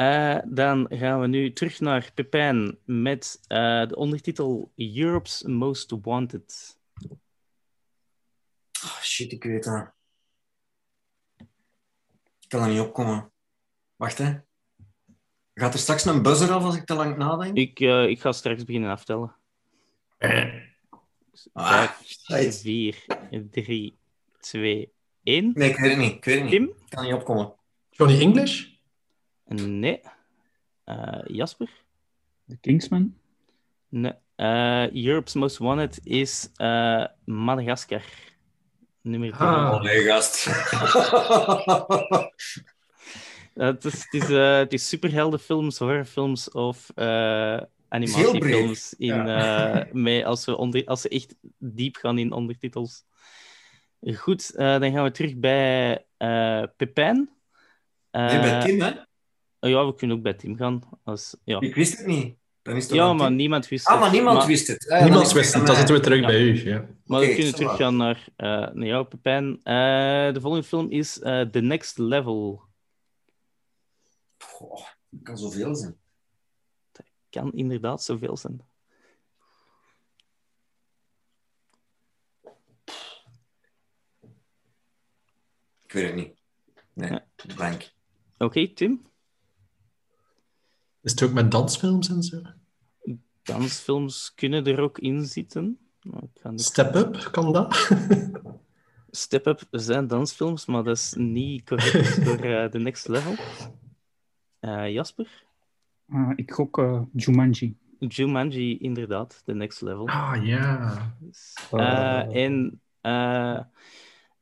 [0.00, 6.78] Eh, dan gaan we nu terug naar Pepijn met eh, de ondertitel Europe's Most Wanted.
[8.84, 9.92] Oh, shit, ik weet dat.
[12.40, 13.32] Ik kan er niet opkomen.
[13.96, 14.38] Wacht, hè.
[15.54, 17.56] Gaat er straks een buzzer af als ik te lang nadenk?
[17.56, 19.36] Ik, eh, ik ga straks beginnen aftellen.
[21.52, 22.60] Ah, Vijf, shit.
[22.60, 23.04] vier,
[23.50, 23.98] drie,
[24.40, 25.52] twee, één.
[25.54, 26.14] Nee, ik weet het niet.
[26.14, 26.52] Ik weet het niet.
[26.52, 26.68] Tim?
[26.68, 27.54] Ik kan niet opkomen.
[27.90, 28.69] Johnny English?
[29.54, 30.00] Nee.
[30.84, 31.68] Eh, Jasper?
[32.48, 33.14] The Kingsman.
[33.88, 34.12] Nee.
[34.36, 38.02] Eh, Europe's Most Wanted is eh, Madagaskar.
[39.02, 39.48] Nummer drie.
[39.48, 39.74] Ah.
[39.74, 40.44] Oh nee, gast.
[43.54, 48.94] Het, is, het, is, het is superheldenfilms, horrorfilms of eh, animatiefilms.
[48.98, 53.04] In, eh, met, als, we onder, als ze echt diep gaan in ondertitels.
[54.14, 57.30] Goed, eh, dan gaan we terug bij eh Pepijn.
[58.10, 58.92] Eh, nee, bij Tim, hè?
[59.60, 60.82] Ja, we kunnen ook bij Tim gaan.
[61.04, 61.60] Als, ja.
[61.60, 62.36] Ik wist het niet.
[62.62, 64.02] Dan is het ja, maar niemand wist Ah, het.
[64.02, 64.88] maar niemand maar, wist het.
[64.90, 66.26] Ah, Niemand wist het, dan zitten we terug Ja.
[66.26, 66.64] bij u.
[66.68, 66.86] Ja.
[67.04, 67.56] Maar we kunnen ça va.
[67.56, 69.60] teruggaan naar, eh, naar jou, Pepijn.
[69.62, 72.62] Eh, de volgende film is eh, The Next Level.
[74.38, 75.96] Goh, het kan zoveel zijn.
[77.30, 78.60] Kan inderdaad zoveel zijn.
[85.84, 86.38] Ik weet het niet.
[86.92, 87.24] Nee, Ja.
[87.54, 87.92] blank.
[88.38, 89.09] Oké, Tim?
[91.02, 92.42] Is het ook met dansfilms en zo?
[93.42, 95.78] Dansfilms kunnen er ook in zitten.
[96.54, 97.90] Step Up, kan dat?
[99.10, 103.34] Step Up zijn dansfilms, maar dat is niet correct voor eh, The Next Level.
[104.60, 105.44] Eh, Jasper?
[106.08, 107.76] Ah, ik gok eh, Jumanji.
[107.98, 110.08] Jumanji, inderdaad, The Next Level.
[110.08, 111.16] Ah, ja.
[111.18, 113.60] Dus, eh, en eh,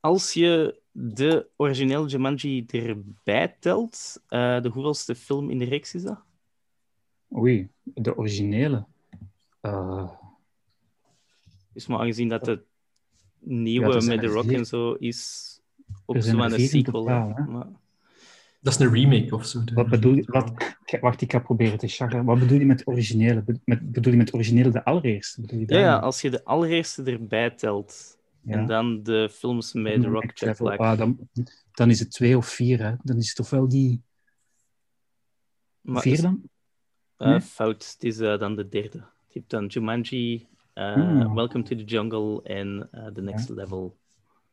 [0.00, 6.02] als je de originele Jumanji erbij telt, eh, de hoeveelste film in de reeks is
[6.02, 6.26] dat?
[7.36, 8.86] Oei, de originele.
[9.60, 10.10] Eh,
[11.72, 12.62] Dus maar aangezien dat de
[13.38, 15.44] nieuwe Ja, met The er Rock en zo is
[16.04, 16.82] op zo'n sequel.
[16.92, 17.28] totaal?
[17.48, 17.66] Maar,
[18.60, 19.62] Dat is een remake of zo.
[19.74, 20.22] wat bedoel je?
[20.26, 20.52] Wat,
[21.00, 22.24] wacht, ik ga proberen te charren.
[22.24, 23.44] Wat bedoel je met originele?
[23.64, 25.40] Met, bedoel je met originele de allereerste?
[25.40, 28.52] Bedoel je ja, als je de allereerste erbij telt Ja.
[28.56, 30.56] en dan de films met The Rock, Jack.
[30.56, 30.78] Black.
[30.78, 31.28] Ah, dan,
[31.72, 32.94] dan is het twee of vier, hè?
[33.02, 34.02] Dan is het toch wel die
[35.80, 36.42] Maar vier is- dan?
[37.18, 37.40] Eh, Nee?
[37.40, 38.98] Fout, het is eh, dan de derde.
[39.28, 41.34] Je hebt dan Jumanji, eh, Ah.
[41.34, 43.96] Welcome to the Jungle en The Next Level.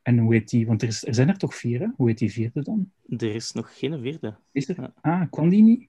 [0.01, 0.67] En hoe heet die?
[0.67, 1.87] Want er, is, er zijn er toch vier, hè?
[1.95, 2.91] Hoe heet die vierde dan?
[3.17, 4.35] Er is nog geen vierde.
[4.51, 4.75] Is er?
[4.81, 4.93] Ja.
[5.01, 5.87] Ah, kwam die niet?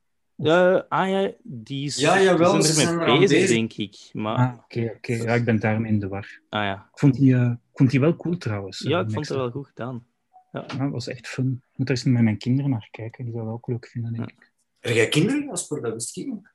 [0.89, 4.11] Ah ja, die is, Ja, jawel, ze zijn ermee eraan bezig, denk ik.
[4.13, 5.13] Maar, Ah, oké, oké.
[5.13, 6.41] Ja, ik ben daarmee in de war.
[6.49, 6.75] ah ja.
[6.93, 8.79] Ik vond die, eh, ik vond die wel cool trouwens.
[8.79, 10.07] ja, ik vond het wel goed gedaan.
[10.53, 11.63] Ja, dat was echt fun.
[11.73, 13.25] Ik moet er eens met mijn kinderen naar kijken.
[13.25, 14.53] Die zouden dat ook leuk vinden, denk ik.
[14.87, 15.83] Heb jij kinderen, Jasper?
[15.83, 16.53] Dat wist ik niet.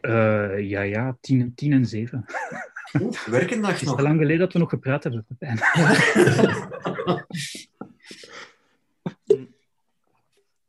[0.00, 2.24] Eh, ja, ja, tien, en- tien en zeven.
[3.00, 3.96] Oeh, werkendag Het is nog.
[3.96, 5.58] te lang geleden dat we nog gepraat hebben, Pepijn.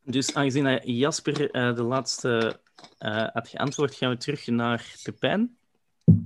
[0.04, 2.60] Dus aangezien Jasper eh, de laatste
[2.98, 5.58] eh, had geantwoord, gaan we terug naar Pepijn.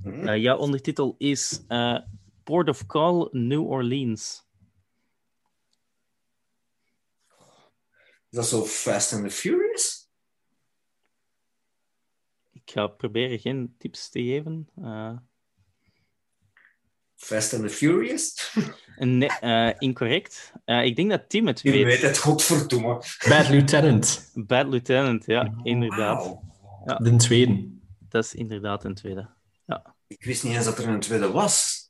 [0.04, 0.28] Hm?
[0.28, 1.99] Eh, jouw ondertitel is eh,
[2.43, 4.47] Port of Call, New Orleans.
[8.30, 10.03] Is dat zo Fast and the Furious?
[12.65, 14.69] Ik ga proberen geen tips te geven.
[14.82, 15.12] Eh,
[17.15, 18.54] Fast and the Furious?
[18.97, 20.54] nee, eh, incorrect.
[20.65, 21.84] Eh, ik denk dat Tim het Je weet.
[21.84, 23.02] weet het, godverdomme.
[23.30, 26.23] Bad Lieutenant, Bad Lieutenant, ja, inderdaad.
[26.86, 26.97] Wauw.
[27.04, 27.67] de tweede.
[28.10, 29.30] Dat is inderdaad een tweede.
[30.08, 31.82] Ik wist niet eens dat er een tweede was.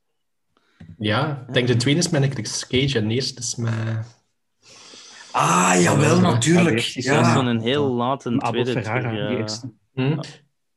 [0.97, 3.73] Ja, ik denk de tweede is met Nicolas Cage en de eerste is met...
[5.31, 6.75] Ah, jawel, Ja, natuurlijk.
[6.77, 7.33] is Dat is Ja.
[7.33, 8.71] zo'n heel late tweede.
[8.71, 9.73] Ferrara, terug, die eerste.
[9.93, 10.19] Hm?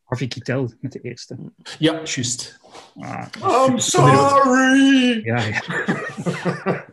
[0.06, 1.36] Harvey Keitel met de eerste.
[1.78, 2.58] Ja, juist.
[2.96, 3.26] Ah,
[3.68, 5.24] I'm sorry!
[5.24, 5.60] ja, ja.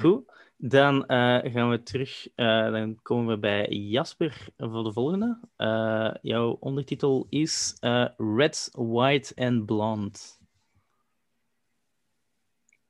[0.00, 0.30] Goed.
[0.56, 2.28] Dan eh, gaan we terug.
[2.34, 5.40] eh, dan komen we bij Jasper voor de volgende.
[5.56, 10.18] Eh, jouw ondertitel is eh, Red, White and Blonde.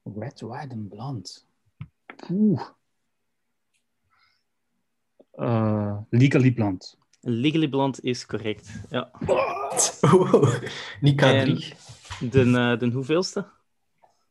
[0.03, 1.29] Red, white and blonde.
[2.31, 2.63] Oeh.
[5.31, 6.87] Eh, legally blonde.
[7.25, 8.73] Legally Blonde is correct.
[8.91, 9.11] Ja.
[11.01, 11.25] Niet K3.
[11.25, 11.63] En-
[12.31, 13.47] De, eh, de hoeveelste?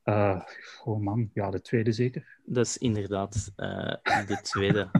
[0.04, 0.42] Eh,
[0.84, 2.28] oh man, ja, de tweede zeker.
[2.46, 3.94] Dat is inderdaad eh,
[4.28, 4.90] de tweede.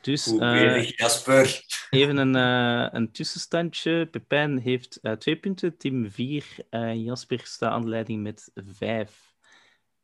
[0.00, 1.64] Dus eh, Jasper?
[1.90, 4.06] even een, eh, een tussenstandje.
[4.06, 6.44] Pepijn heeft eh, twee punten, Tim vier.
[6.70, 9.34] eh, Jasper staat aan de leiding met vijf.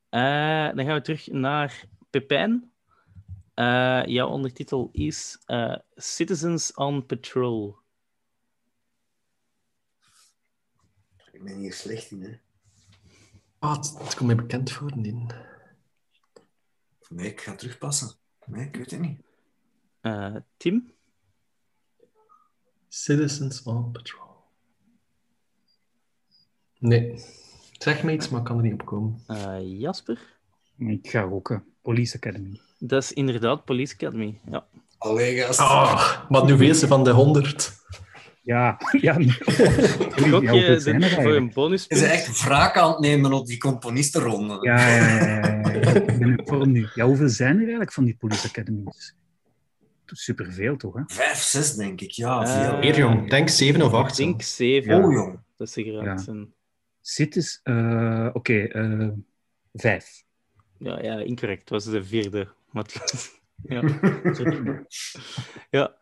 [0.09, 0.21] Eh,
[0.75, 2.73] dan gaan we terug naar Pepijn.
[3.55, 7.77] Eh, jouw ondertitel is eh, Citizens on Patrol.
[11.33, 12.38] Ik ben hier slecht in, hè.
[13.59, 14.93] Ah, het, het komt mij bekend voor.
[15.03, 15.27] Die.
[17.09, 18.11] Nee, ik ga terugpassen.
[18.47, 19.21] Nee, ik weet het niet.
[20.01, 20.93] Eh, Tim?
[22.88, 24.35] Citizens on Patrol.
[26.79, 27.25] Nee.
[27.73, 29.23] Zeg me iets, maar ik kan er niet op komen.
[29.27, 30.38] Eh, Jasper?
[30.77, 31.64] Ik ga roken.
[31.83, 32.61] Police Academy.
[32.79, 34.41] Dat is inderdaad Police Academy.
[34.51, 34.67] Ja.
[34.99, 35.59] Allee, gast.
[35.61, 37.73] Ah, maar nu wees ze van de 100.
[38.43, 39.19] Ja, ja.
[39.19, 39.27] nee.
[39.27, 42.01] Ja, je hoeveel zijn de- voor een bonuspunt?
[42.01, 44.59] Ze zijn echt wraak aan het nemen op die componistenronde.
[44.61, 45.95] Ja, ja, ja, ja, ja.
[45.95, 46.89] Ik ben in vorm nu.
[46.95, 49.15] Ja, hoeveel zijn er eigenlijk van die Police Academies?
[50.07, 50.95] Superveel, toch?
[50.95, 51.03] Hè?
[51.07, 52.11] Vijf, zes, denk ik.
[52.11, 52.79] Ja, Eh, veel.
[52.79, 54.19] Meer jong, denk 7 of 8.
[54.19, 55.05] Ik denk zeven.
[55.05, 55.39] Oh, jong.
[55.57, 56.17] Dat is zeker uit Ja.
[56.17, 56.53] zijn...
[57.01, 59.09] Cities, eh, oké, eh,
[59.73, 60.25] vijf.
[60.79, 61.61] Ja, ja, incorrect.
[61.61, 62.49] Het was de vierde.
[62.75, 63.43] Maar het-
[63.75, 63.83] ja.
[65.71, 65.97] ja.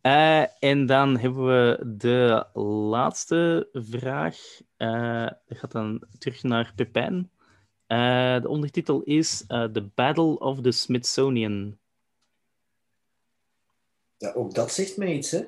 [0.00, 4.36] Eh, en dan hebben we de laatste vraag.
[4.76, 7.30] Eh, dat gaat dan terug naar Pepijn.
[7.86, 11.78] Eh, de ondertitel is eh, The Battle of the Smithsonian.
[14.16, 15.44] Ja, ook dat zegt mij iets, hè?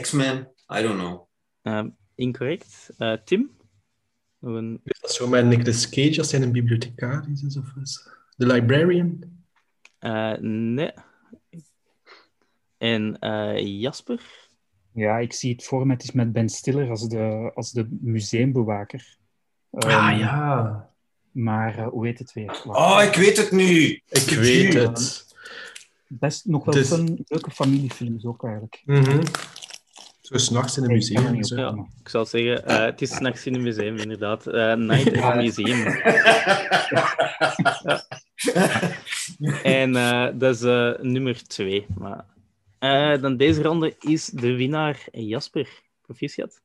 [0.00, 1.26] X-Men, I don't know.
[1.62, 2.90] Eh, incorrect.
[2.98, 3.56] Eh, Tim?
[4.44, 4.80] Een...
[4.84, 7.56] Is dat zo met Nicolas Cage als hij een bibliothecaris is?
[7.56, 9.24] Of is The Librarian?
[9.98, 10.90] eh, nee.
[12.78, 14.20] En eh, Jasper?
[14.92, 15.92] Ja, ik zie het voor me.
[15.92, 19.16] Het is met Ben Stiller als de, als de museumbewaker.
[19.70, 20.90] ah Ehm, ja,
[21.32, 22.62] Maar eh, hoe heet het weer?
[22.66, 24.00] Oh, ik weet het nu!
[24.08, 25.26] ik weet het.
[26.08, 28.82] Best nog wel fun, leuke familiefilms ook eigenlijk.
[28.84, 29.22] Mhm.
[30.24, 31.32] Zo s'nachts in een ik museum.
[31.32, 31.56] niet Zo.
[31.56, 34.46] Ja, ik zal zeggen, eh, het is s'nachts in een museum, inderdaad.
[34.46, 35.86] Eh, Night at the Museum.
[39.62, 41.86] En eh, dat is eh, nummer twee.
[41.98, 42.24] Maar,
[42.78, 45.68] eh, dan deze ronde is de winnaar Jasper.
[46.02, 46.60] Proficiat.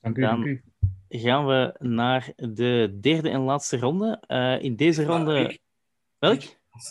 [0.00, 0.62] Dank u, Dan- dank u.
[1.08, 4.22] Gaan we naar de derde en laatste ronde.
[4.26, 5.38] Eh, in deze ronde...
[5.38, 5.60] ik-
[6.18, 6.42] Welk?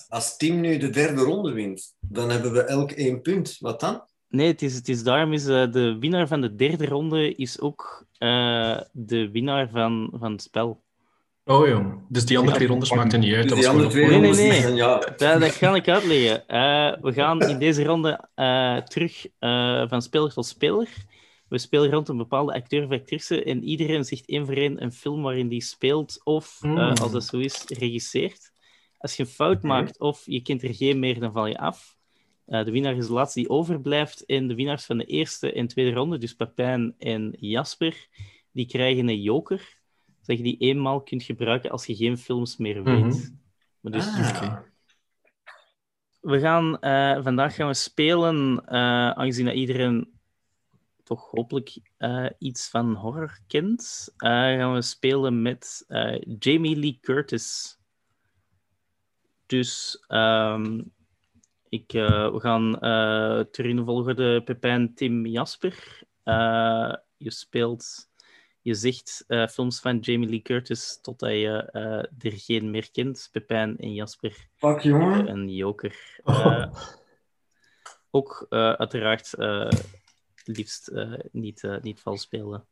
[0.10, 3.58] Als Team nu de derde ronde wint, dan hebben we elk één punt.
[3.60, 4.04] Wat dan?
[4.32, 7.60] Nee, het is, het is daarom is eh, de winnaar van de derde ronde is
[7.62, 10.84] ook eh, de winnaar van, van het spel.
[11.46, 13.50] Oh jong, dus die andere twee rondes maakten niet uit.
[13.50, 14.62] Dus Dat die was andere gewoon twee Nee, nee, rondes nee.
[14.62, 15.00] zeggen, ja.
[15.18, 16.48] Dat, dat ga ik uitleggen.
[16.48, 20.88] Eh, we gaan in deze ronde eh, terug eh, van speler tot speler.
[21.48, 24.92] We spelen rond een bepaalde acteur of actrice en iedereen zegt één voor één een
[24.92, 26.78] film waarin die speelt of, eh, Mm.
[26.78, 28.52] als dat zo is, regisseert.
[28.98, 31.96] Als je een fout maakt of je kent er geen meer, dan val je af.
[32.46, 35.68] Eh, de winnaar is de laatste die overblijft en de winnaars van de eerste en
[35.68, 38.08] tweede ronde, dus Papijn en Jasper,
[38.52, 39.80] die krijgen een joker.
[40.26, 43.04] Dat je die eenmaal kunt gebruiken als je geen films meer weet.
[43.06, 43.30] Mhm.
[43.80, 44.58] Maar dus Ah.
[46.22, 50.20] we gaan, eh, vandaag gaan we spelen, eh, aangezien dat iedereen
[51.04, 56.98] toch hopelijk eh, iets van horror kent, eh, gaan we spelen met eh, Jamie Lee
[57.02, 57.78] Curtis.
[59.46, 60.82] Dus ehm,
[61.72, 66.04] ik, eh, we gaan eh terug in de volgorde Pepijn, Tim, Jasper.
[66.24, 68.10] Eh, je speelt,
[68.62, 73.30] je zegt eh, films van Jamie Lee Curtis totdat je eh, er geen meer kent.
[73.32, 75.30] Pepijn en Jasper Fuck, jongen.
[75.30, 75.96] een joker.
[76.24, 76.46] Oh.
[76.46, 76.74] Eh,
[78.10, 79.70] ook eh, uiteraard eh,
[80.46, 82.66] liefst eh, niet, eh, niet vals spelen.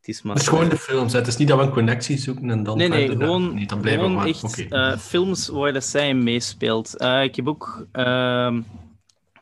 [0.00, 0.32] Het is maar...
[0.34, 1.12] Het is gewoon de films.
[1.12, 1.18] hè.
[1.18, 3.24] Het is niet dat we een connectie zoeken en dan Nee, nee, verder.
[3.26, 4.28] gewoon, Nee, dan blijven we gewoon maar.
[4.34, 4.74] echt Oké.
[4.76, 6.96] eh, films waar dat zij meespeelt.
[6.96, 8.62] Eh, ik heb ook ehm,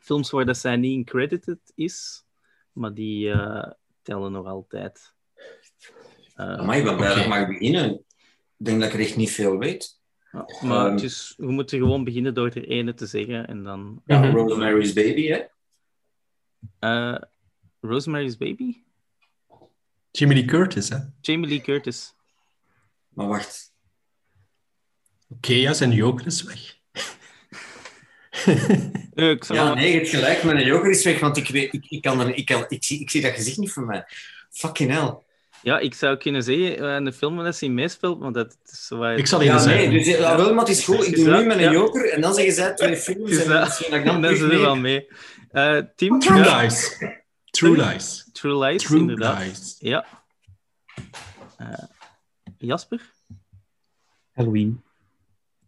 [0.01, 2.23] films waar dat zij niet in credited is,
[2.71, 5.13] maar die eh, tellen nog altijd.
[6.35, 7.37] Eh, Maar ik ben blij dat ik Oké.
[7.39, 7.89] mag beginnen.
[8.57, 9.99] Ik denk dat ik er echt niet veel weet.
[10.31, 10.97] ja, maar Ehm.
[10.97, 14.01] dus, we moeten gewoon beginnen door er ene te zeggen en dan...
[14.05, 14.35] Ja, Mhm.
[14.35, 15.41] Rosemary's Baby, hè?
[16.79, 17.21] Eh,
[17.81, 18.83] Rosemary's Baby?
[20.19, 20.97] Jamie Lee Curtis, hè?
[21.21, 22.13] Jamie Lee Curtis.
[23.09, 23.71] Maar wacht.
[25.29, 26.59] Oké, ja, zijn joker is weg.
[29.15, 30.43] Eh, Ja, wel- nee, je hebt gelijk.
[30.43, 32.99] Mijn joker is weg, want ik, weet, ik, ik, kan er, ik, kan, ik, zie,
[32.99, 34.03] ik zie dat gezicht niet voor mij.
[34.51, 35.17] Fucking hell.
[35.61, 38.97] ja, ik zou kunnen zeggen, eh, de film dat hij meespeelt, want dat is zo
[38.97, 41.07] wat- Ik zal Ja, nee, dus, ja, wel, maar het is goed.
[41.07, 41.71] Ik doe nu mijn Ja.
[41.71, 43.37] joker en dan zeggen zij twee films.
[43.37, 45.07] En eh, misschien dat ik dan zit er wel mee.
[45.51, 45.77] mee.
[45.77, 46.19] Eh, Tim?
[47.51, 48.29] True Ja, Lies.
[48.31, 48.83] True Lies.
[48.83, 49.39] True inderdaad.
[49.39, 49.75] Lies.
[49.79, 50.05] Ja.
[51.57, 51.83] Eh,
[52.57, 53.13] Jasper?
[54.31, 54.83] Halloween.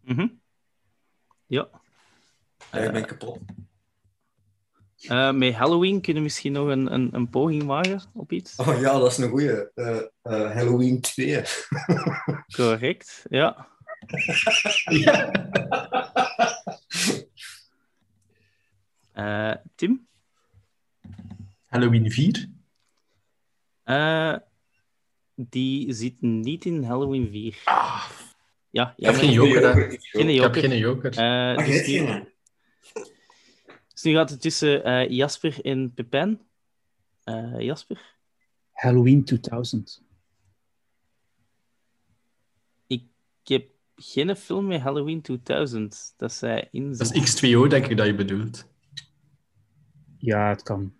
[0.00, 0.26] Mhm.
[1.46, 1.68] Ja.
[2.72, 3.38] Ja, ik ben kapot.
[5.02, 8.56] Eh, met Halloween kunnen we misschien nog een, een, een poging wagen op iets.
[8.56, 9.72] Oh ja, dat is een goeie.
[9.74, 11.42] Eh, eh, Halloween 2.
[12.56, 13.68] Correct, ja.
[19.12, 20.06] Eh, Tim?
[21.72, 22.48] Halloween 4.
[23.82, 24.36] Eh,
[25.34, 27.60] die zit niet in Halloween 4.
[27.64, 28.10] Ah,
[28.70, 29.74] Ja, ik heb geen joker.
[30.00, 30.68] Geen Ik heb joker.
[30.70, 31.10] geen joker.
[31.16, 32.24] Eh, Ah, je dus, nu,
[34.02, 36.40] dus gaat het tussen eh, Jasper en Pepijn.
[37.24, 38.14] Eh, Jasper?
[38.72, 40.02] Halloween 2000.
[42.86, 43.02] Ik
[43.44, 48.06] heb geen film met Halloween 2000 dat zij in Dat is X2O, denk ik dat
[48.06, 48.68] je bedoelt.
[50.18, 50.94] Ja, het kan.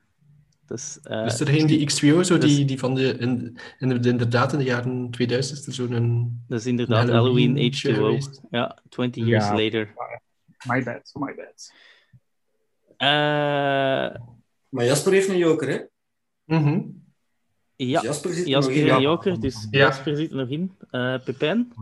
[0.73, 3.57] Dat is, eh, is er geen die X2O, zo dus- die, die van de, in,
[3.79, 6.45] in de, inderdaad in de jaren 2000 is er zo'n...
[6.49, 7.95] dat is inderdaad een Halloween, Halloween H2O.
[7.95, 8.41] geweest.
[8.51, 9.55] Ja, 20 years Ja.
[9.57, 9.93] later.
[10.67, 11.73] My bad, my bad.
[12.97, 14.21] Eh,
[14.69, 15.81] Maar Jasper heeft een joker, hè?
[16.45, 16.81] Mhm.
[17.77, 18.89] ja, Dus Jasper zit er Jasper nog in.
[18.91, 19.01] en Ja.
[19.01, 19.79] Joker, dus Ja.
[19.79, 20.73] Jasper zit er nog in.
[20.91, 21.73] Eh Pepijn?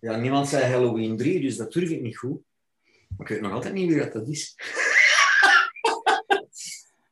[0.00, 2.40] Ja, niemand zei Halloween 3, dus dat durf ik niet goed.
[3.16, 4.54] Maar ik weet nog altijd niet wie dat is.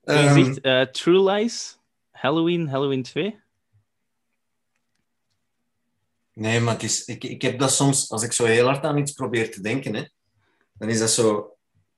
[0.08, 1.78] Je Ehm, zegt eh, True Lies,
[2.10, 3.40] Halloween, Halloween 2.
[6.32, 8.98] nee, maar het is, ik, ik heb dat soms, als ik zo heel hard aan
[8.98, 10.04] iets probeer te denken, hè,
[10.72, 11.52] dan is dat zo...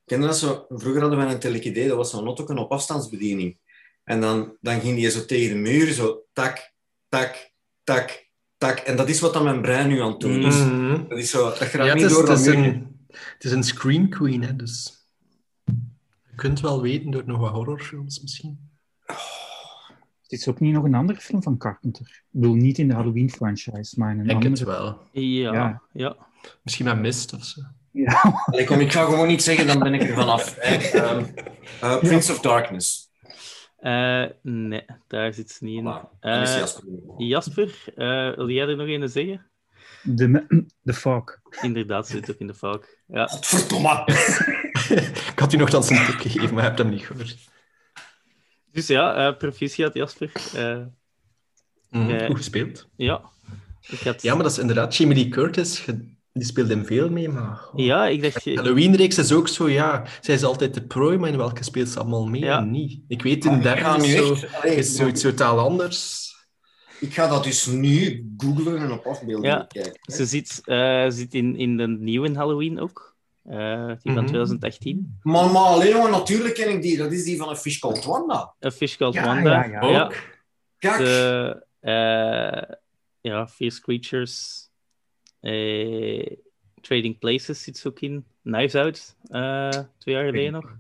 [0.05, 0.65] Ken je dat zo?
[0.69, 3.59] Vroeger hadden we een telekidee, dat was zo'n autoken op afstandsbediening.
[4.05, 6.73] En dan, dan ging die zo tegen de muur, zo tak,
[7.09, 7.51] tak,
[7.85, 8.27] tak,
[8.59, 8.79] tak.
[8.79, 10.57] En dat is wat dan mijn brein nu aan het doen is.
[10.57, 11.09] Mhm.
[11.09, 13.45] Dat is zo, dat gaat Ja, het niet is, door het, dat is een, het
[13.45, 15.00] is een Scream Queen, hè, dus...
[16.41, 18.71] Je kunt wel weten door nog wat horrorfilms misschien.
[20.23, 22.07] Het is ook niet nog een andere film van Carpenter.
[22.07, 24.83] Ik bedoel, niet in de Halloween-franchise, maar in een Ik denk het andere.
[24.83, 24.99] wel.
[25.13, 25.83] Ja, ja.
[25.93, 26.17] Ja.
[26.63, 27.61] Misschien met Mist of zo.
[27.93, 30.57] Ja, Allee, kom, ik ga gewoon niet zeggen, dan ben ik er vanaf.
[30.61, 30.75] hè.
[30.99, 31.25] Ehm,
[31.81, 33.11] eh, Prince of Darkness.
[33.77, 35.85] Eh, nee, daar zit ze niet in.
[35.85, 36.85] Voilà, Eh, Jasper.
[37.17, 39.51] Jasper, eh, wil jij er nog een zeggen?
[40.03, 40.47] de,
[40.83, 41.25] de Fog.
[41.63, 42.87] Inderdaad, ze zit ook in de valk.
[43.07, 43.27] Ja.
[43.27, 44.05] Godverdomme.
[45.33, 47.37] ik had u nogthans een tip gegeven, maar je hebt hem niet gehoord.
[48.73, 50.33] Dus ja, eh proficiat Jasper.
[50.55, 50.79] Eh,
[51.91, 52.89] Mhm, Eh, Goed gespeeld.
[52.97, 53.21] ja.
[53.89, 54.23] Ik had...
[54.23, 55.85] Ja, maar dat is inderdaad Jamie Lee Curtis.
[56.33, 57.61] Die speelt in veel mee, maar...
[57.73, 57.85] oh.
[57.85, 58.45] Ja, ik dacht...
[58.45, 60.05] je- Halloween-reeks is ook zo, ja.
[60.21, 62.59] Zij is altijd de prooi, maar in welke speelt ze allemaal mee Ja.
[62.59, 63.01] en niet?
[63.09, 66.29] Ik weet, in ga derde is, zo, echt- allee, is zoiets totaal anders.
[67.01, 69.93] Ik ga dat dus nu googlen en op afbeeldingen Ja, kijken.
[70.03, 70.15] hè.
[70.15, 73.10] Ze zit, eh, zit in, in de nieuwe Halloween ook.
[73.51, 74.27] Eh, die van Mhm.
[74.27, 75.19] 2018.
[75.23, 76.97] Maar, maar alleen maar natuurlijk ken ik die.
[76.97, 78.55] Dat is die van een Fish Called Wanda.
[78.65, 79.65] A Fish Called Ja, Wanda.
[79.65, 80.05] ja, ja.
[80.05, 80.15] Ook.
[80.79, 82.77] Kijk, De, eh,
[83.21, 84.69] ja, Fierce Creatures.
[85.41, 86.37] eh,
[86.81, 88.25] Trading Places zit ook in.
[88.43, 90.77] Knives Out, eh, twee jaar geleden nog.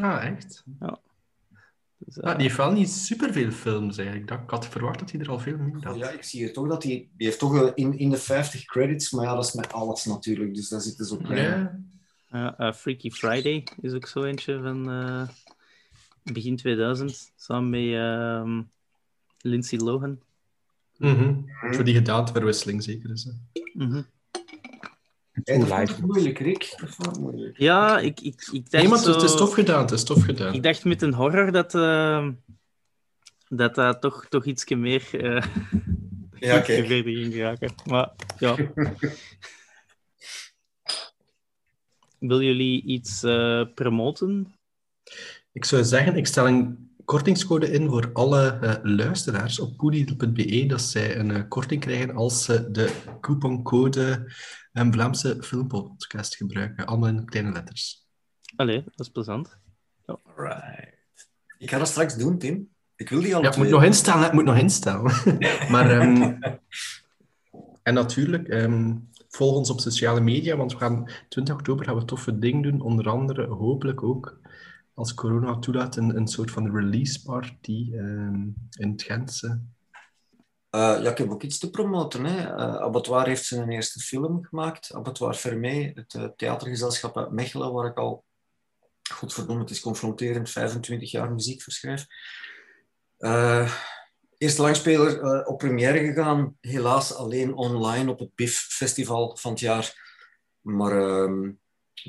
[0.00, 0.64] Ah, echt?
[2.04, 4.28] Dus, eh, Ah, die heeft wel niet superveel films, eigenlijk.
[4.28, 5.96] Dat- Ik had verwacht dat hij er al veel meer had.
[5.96, 7.10] ja, ik zie hier toch dat die...
[7.16, 10.04] Die heeft toch eh, in, in de 50 credits, maar ja, dat is met alles
[10.04, 10.54] natuurlijk.
[10.54, 11.80] Dus daar zitten ze op Ja.
[12.30, 15.28] Ja, eh, Freaky Friday is ook zo eentje van eh,
[16.22, 18.62] begin 2000, samen met ehm,
[19.40, 20.20] Lindsay Lohan.
[20.96, 21.34] Mhm.
[21.70, 23.24] Voor die gedaanteverwisseling zeker is.
[23.24, 23.60] hè.
[23.84, 24.02] Mhm.
[25.32, 26.74] Hey, dat vond ik moeilijk, Rick.
[26.80, 27.58] Dat vond ik moeilijk.
[27.58, 29.80] Ja, ik, ik, ik dacht Nee, maar het is- zo- het is tof gedaan.
[29.80, 30.54] Het is tof gedaan.
[30.54, 32.32] Ik dacht met een horror dat ehm,
[33.48, 35.44] dat, dat toch, toch iets meer, eh
[36.38, 36.86] Ja, ietsje kijk.
[36.86, 37.74] verder ging geraken.
[37.84, 38.56] Maar ja.
[42.18, 44.54] Wil jullie iets eh, promoten?
[45.52, 50.80] Ik zou zeggen, ik stel een kortingscode in voor alle eh, luisteraars op koediel.be dat
[50.80, 54.32] zij een eh, korting krijgen als ze de couponcode
[54.72, 56.86] een Vlaamse filmpodcast gebruiken.
[56.86, 58.06] Allemaal in kleine letters.
[58.56, 59.58] Allee, dat is plezant.
[60.36, 61.28] Right.
[61.58, 62.68] Ik ga dat straks doen, Tim.
[62.96, 64.22] Ik wil die al Ja, het moet nog instellen.
[64.22, 65.12] Het moet nog instellen.
[65.72, 66.34] maar, ehm,
[67.82, 68.94] en natuurlijk, ehm,
[69.28, 72.80] volg ons op sociale media, want we gaan 20 oktober gaan we toffe dingen doen.
[72.80, 74.40] Onder andere hopelijk ook
[74.94, 79.60] als corona toelaat, een, een soort van release party ehm, in het Gentse.
[80.74, 82.24] Uh, ja, ik heb ook iets te promoten.
[82.24, 82.40] Hè.
[82.40, 84.92] Uh, Abattoir heeft zijn eerste film gemaakt.
[84.94, 88.24] Abattoir Fermé, het uh, theatergezelschap uit Mechelen, waar ik al,
[89.12, 92.06] godverdomme, het is confronterend, 25 jaar muziek verschrijf.
[94.38, 99.94] eerste langspeler op première gegaan, helaas alleen online op het BIF Festival van het jaar.
[100.60, 101.50] Maar ehm,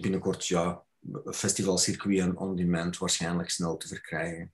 [0.01, 0.83] binnenkort, ja,
[1.25, 4.53] festivalcircuit en on-demand waarschijnlijk snel te verkrijgen.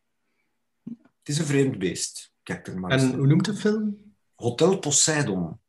[0.84, 2.34] Het is een vreemd beest.
[2.44, 4.14] Kijk er maar en hoe noemt de film?
[4.36, 5.60] Hotel Poseidon.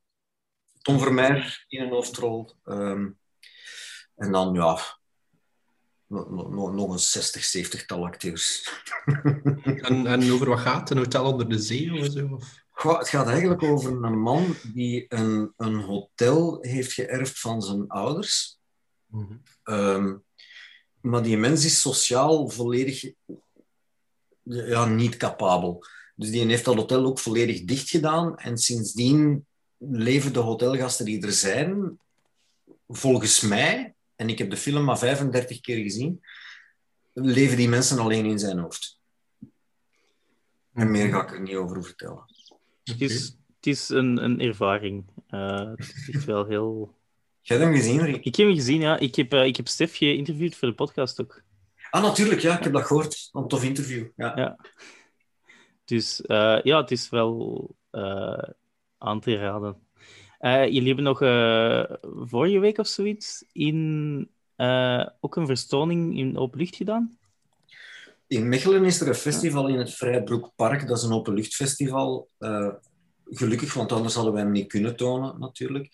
[0.83, 2.51] Tom Vermeer in een hoofdrol.
[2.65, 3.19] Um,
[4.17, 4.79] en dan, ja,
[6.07, 8.73] nog, nog een 60, 70 tal acteurs.
[9.65, 12.27] en, en over wat gaat Een hotel onder de zee of zo?
[12.27, 12.65] Of?
[12.71, 17.89] Goh, het gaat eigenlijk over een man die een, een hotel heeft geërfd van zijn
[17.89, 18.59] ouders.
[19.07, 19.75] Mm -hmm.
[19.75, 20.25] um,
[21.01, 23.13] maar die mens is sociaal volledig
[24.43, 25.85] ja, niet capabel.
[26.15, 28.37] Dus die heeft dat hotel ook volledig dicht gedaan.
[28.37, 29.47] En sindsdien
[29.79, 31.99] leven de hotelgasten die er zijn,
[32.89, 36.21] volgens mij, en ik heb de film maar 35 keer gezien,
[37.13, 38.99] leven die mensen alleen in zijn hoofd.
[40.73, 42.25] En meer ga ik er niet over vertellen.
[42.85, 45.05] Het is, het is een, een ervaring.
[45.31, 47.00] Uh, het is wel heel
[47.51, 48.25] Jij hebt hem gezien, Rick?
[48.25, 48.99] Ik heb hem gezien, ja.
[48.99, 51.43] Ik heb, uh, ik heb Stef geïnterviewd voor de podcast ook.
[51.91, 52.57] Ah, natuurlijk, ja.
[52.57, 53.29] Ik heb dat gehoord.
[53.33, 54.07] Een tof interview.
[54.17, 54.33] Ja.
[54.37, 54.59] ja.
[55.85, 58.43] Dus uh, ja, het is wel uh,
[58.99, 59.77] aan te raden.
[60.73, 61.19] jullie hebben nog
[62.29, 64.31] vorige week of zoiets in,
[65.21, 67.19] ook een vertoning in openlucht gedaan?
[68.27, 70.87] In Mechelen is er een festival in het Vrijbroekpark.
[70.87, 72.29] Dat is een openluchtfestival.
[73.25, 75.89] gelukkig, want anders hadden wij hem niet kunnen tonen, natuurlijk.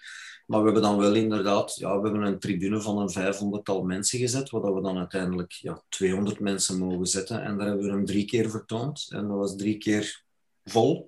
[0.47, 4.19] Maar we hebben dan wel inderdaad, ja, we hebben een tribune van een vijfhonderdtal mensen
[4.19, 7.43] gezet, waar we dan uiteindelijk ja, 200 mensen mogen zetten.
[7.43, 9.07] En daar hebben we hem drie keer vertoond.
[9.09, 10.23] En dat was drie keer
[10.65, 11.07] vol.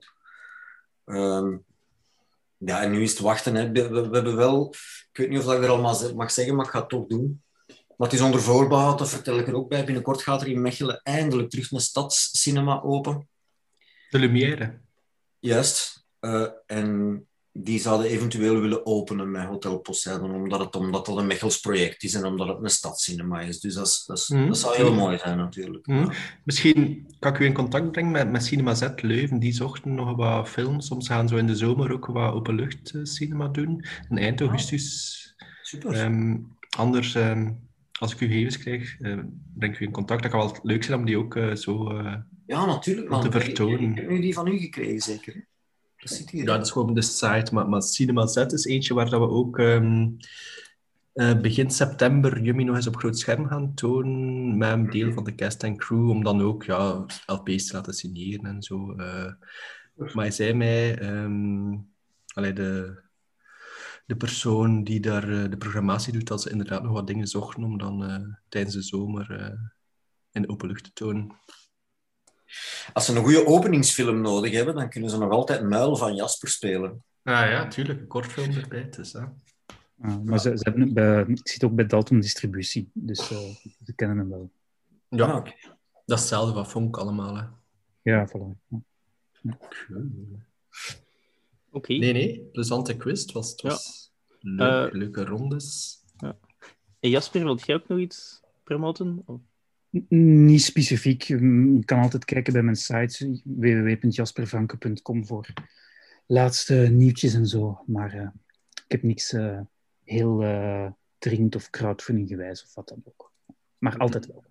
[1.05, 1.65] Um,
[2.57, 3.55] ja, en nu is het wachten.
[3.55, 3.71] Hè.
[3.71, 4.75] We, we, we, hebben wel,
[5.13, 7.43] ik weet niet of ik er allemaal mag zeggen, maar ik ga het toch doen.
[7.67, 9.85] Maar het is onder voorbehoud, dat vertel ik er ook bij.
[9.85, 13.29] Binnenkort gaat er in Mechelen eindelijk terug een stadscinema open.
[14.11, 14.81] De Lumière.
[15.39, 16.07] Juist.
[16.21, 17.29] Uh, en
[17.61, 22.03] die zouden eventueel willen openen met Hotel Poseidon, omdat het, omdat het een Mechels project
[22.03, 23.61] is en omdat het een stadscinema is.
[23.61, 24.47] Dus dat, dat, Mhm.
[24.47, 25.87] dat zou heel mooi zijn, natuurlijk.
[25.87, 25.93] Hm.
[25.93, 26.13] Ja.
[26.45, 29.39] Misschien kan ik u in contact brengen met, met Cinema Z Leuven.
[29.39, 30.87] Die zochten nog wat films.
[30.87, 33.85] Soms gaan ze in de zomer ook wat openluchtcinema doen.
[34.09, 35.17] In eind augustus.
[35.63, 35.93] Super.
[35.93, 36.37] Ehm,
[36.77, 37.51] anders, ehm,
[37.99, 39.19] als ik uw gegevens krijg, eh,
[39.55, 40.23] breng ik u in contact.
[40.23, 41.89] Dat kan wel leuk zijn om die ook eh, zo...
[41.99, 42.15] eh,
[42.47, 43.07] ja, natuurlijk.
[43.07, 43.25] te man.
[43.27, 43.91] Ik- vertonen.
[43.91, 45.35] Ik heb nu die van u gekregen, zeker.
[45.35, 45.41] hè?
[46.31, 47.55] Ja, dat is gewoon de site.
[47.55, 50.09] Maar, maar Cinema Z is eentje waar dat we ook ehm,
[51.13, 54.57] eh, begin september Yummy nog eens op groot scherm gaan tonen.
[54.59, 56.11] Met een deel van de cast en crew.
[56.11, 58.93] Om dan ook ja, LP's te laten signeren en zo.
[58.93, 59.33] eh.
[59.95, 60.99] maar hij zei mij...
[60.99, 61.77] ehm,
[62.35, 63.03] de,
[64.07, 67.65] de persoon die daar eh, de programmatie doet, dat ze inderdaad nog wat dingen zochten
[67.65, 69.57] om dan tijdens de zomer
[70.33, 71.33] in de open lucht te tonen.
[72.93, 76.49] Als ze een goede openingsfilm nodig hebben, dan kunnen ze nog altijd Muil van Jasper
[76.49, 77.03] spelen.
[77.23, 78.01] Ah ja, tuurlijk.
[78.01, 78.89] Een kortfilm erbij.
[78.89, 79.21] Dus, hè.
[80.01, 83.39] Ah, maar ze, ze hebben het bij, ik zit ook bij Dalton Distributie, dus eh,
[83.85, 84.51] ze kennen hem wel.
[85.09, 85.53] Ja, Ah, oké.
[86.07, 87.37] dat is hetzelfde wat Fonk allemaal.
[87.37, 87.43] Hè.
[88.03, 88.77] Ja, voilà.
[89.41, 89.59] Ja.
[91.71, 91.93] Oké.
[91.93, 93.21] Nee, nee, plezante quiz.
[93.23, 95.97] Het was, het was leuk, leuke rondes.
[97.01, 99.23] En Jasper, wil jij ook nog iets promoten?
[99.27, 99.41] Of-
[100.09, 101.23] Niet specifiek.
[101.23, 105.53] Je kan altijd kijken bij mijn site www.jaspervanke.com voor
[106.27, 107.83] laatste nieuwtjes en zo.
[107.87, 108.29] Maar eh,
[108.85, 109.61] ik heb niks eh,
[110.05, 113.33] heel eh, dringend of crowdfunding gewijs of wat dan ook.
[113.79, 114.45] Maar altijd wel.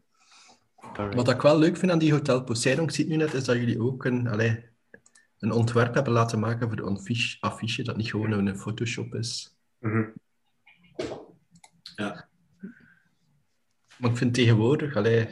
[0.76, 1.16] Alright.
[1.16, 3.44] Wat ik wel leuk vind aan die Hotel Poseidon, ik zie het nu net, is
[3.44, 4.66] dat jullie ook een, allee,
[5.40, 9.58] een ontwerp hebben laten maken voor de affiche, affiche dat niet gewoon een Photoshop is.
[9.80, 10.10] Mhm.
[11.96, 12.27] Ja.
[14.00, 15.28] Maar ik vind tegenwoordig, allee,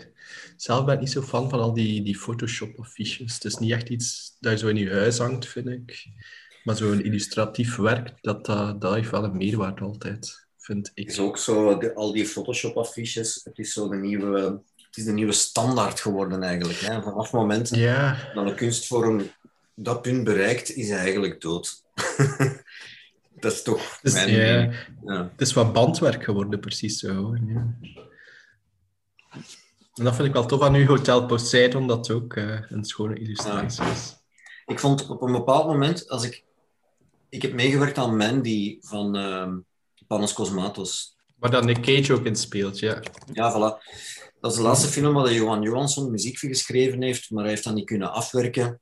[0.56, 3.34] zelf ben ik niet zo fan van al die, die Photoshop-affiches.
[3.34, 6.06] Het is niet echt iets dat je zo in je huis hangt, vind ik.
[6.64, 11.08] Maar zo'n illustratief werk, dat, dat, dat heeft wel een meerwaarde altijd, vind Het ik.
[11.10, 14.40] is ook zo, de- al die Photoshop-affiches, het is zo de nieuwe,
[14.76, 16.80] het is de nieuwe standaard geworden eigenlijk.
[16.80, 17.02] Hè.
[17.02, 19.22] Vanaf het moment Ja, dat een kunstvorm
[19.76, 21.84] dat punt bereikt, is hij eigenlijk dood.
[23.40, 24.32] dat is toch dus, mijn.
[25.06, 25.30] Ja.
[25.32, 27.36] het is wat bandwerk geworden, precies zo.
[27.48, 27.76] Ja.
[29.96, 33.20] En dat vind ik wel tof aan uw Hotel Poseidon, dat ook eh, een schone
[33.20, 34.16] illustratie is.
[34.66, 36.44] Ik vond op een bepaald moment, als ik...
[37.30, 39.58] Ik heb meegewerkt aan Mandy van ehm
[40.08, 41.16] Panos Cosmatos.
[41.36, 43.02] Waar dan Nick Cage ook in speelt, ja.
[43.34, 43.84] Ja, voilà.
[44.40, 47.64] Dat is de laatste film waar Johan Johansson muziek voor geschreven heeft, maar hij heeft
[47.64, 48.80] dat niet kunnen afwerken.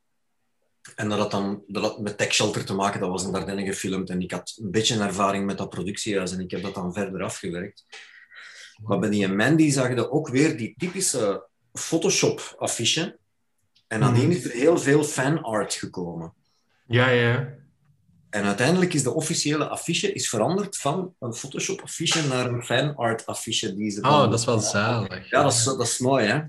[0.95, 3.65] En dat had dan dat had met Tech Shelter te maken, dat was in Dardenne
[3.65, 4.09] gefilmd.
[4.09, 6.93] En ik had een beetje een ervaring met dat productiehuis en ik heb dat dan
[6.93, 7.85] verder afgewerkt.
[8.81, 13.17] Maar bij die Mandy zag je ook weer die typische Photoshop-affiche.
[13.87, 16.33] En nadien is er heel veel fanart gekomen.
[16.87, 17.53] Ja, ja.
[18.29, 23.75] En uiteindelijk is de officiële affiche is veranderd van een Photoshop-affiche naar een fanart-affiche.
[23.75, 25.29] Die ze Oh, dat is wel zalig.
[25.29, 26.41] Ja, dat is, dat is mooi, hè?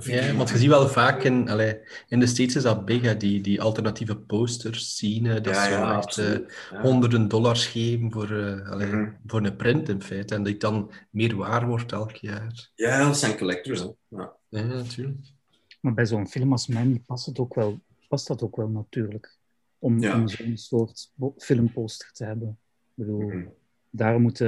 [0.00, 1.78] Ja, want je ziet wel vaak in, allee,
[2.08, 5.64] in de States is dat big, hè, die, die alternatieve posters zien, hè, dat Ja,
[5.64, 9.10] ze ja, echt eh, honderden dollars geven voor, eh, allee, Mhm.
[9.26, 10.34] voor een print in feite.
[10.34, 12.70] En dat dan meer waar wordt elk jaar.
[12.74, 13.88] Ja, dat zijn collectors, hè?
[14.08, 14.32] Ja.
[14.48, 15.32] Ja, natuurlijk.
[15.80, 19.36] Maar bij zo'n film als Mandy past, het ook wel, past dat ook wel natuurlijk.
[19.78, 20.14] Om, Ja.
[20.20, 22.48] om zo'n soort filmposter te hebben.
[22.48, 23.46] Ik bedoel, Mhm.
[23.90, 24.40] daar moet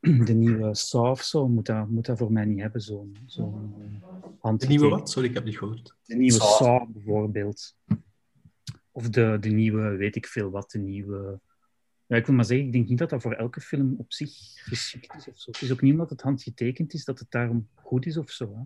[0.26, 3.74] de, nieuwe Saw of zo, moet dat, moet dat voor mij niet hebben, zo'n zo'n
[4.42, 5.10] uh, De nieuwe wat?
[5.10, 5.94] Sorry, ik heb niet gehoord.
[6.04, 6.56] De nieuwe Saw.
[6.56, 7.76] Saw bijvoorbeeld.
[8.90, 11.40] Of de, de nieuwe, weet ik veel wat, de nieuwe...
[12.06, 14.32] Ja, ik wil maar zeggen, ik denk niet dat dat voor elke film op zich
[14.54, 15.50] geschikt is of zo.
[15.50, 18.54] Het is ook niet omdat het handgetekend is dat het daarom goed is of zo.
[18.54, 18.62] Hè.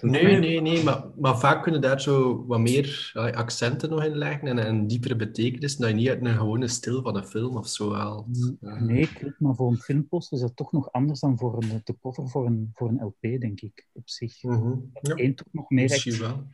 [0.00, 4.48] Nee, nee, nee, maar, maar vaak kunnen daar zo wat meer accenten nog in leggen
[4.48, 7.68] en een diepere betekenis, dat je niet uit een gewone stil van een film of
[7.68, 8.54] zo haalt.
[8.60, 11.96] Nee, klopt, maar voor een filmposter is dat toch nog anders dan voor een, de
[12.00, 14.42] cover voor een, voor een LP, denk ik, op zich.
[14.42, 14.68] Mhm.
[15.02, 16.46] Ja, Eén toch nog meer misschien echt, wel.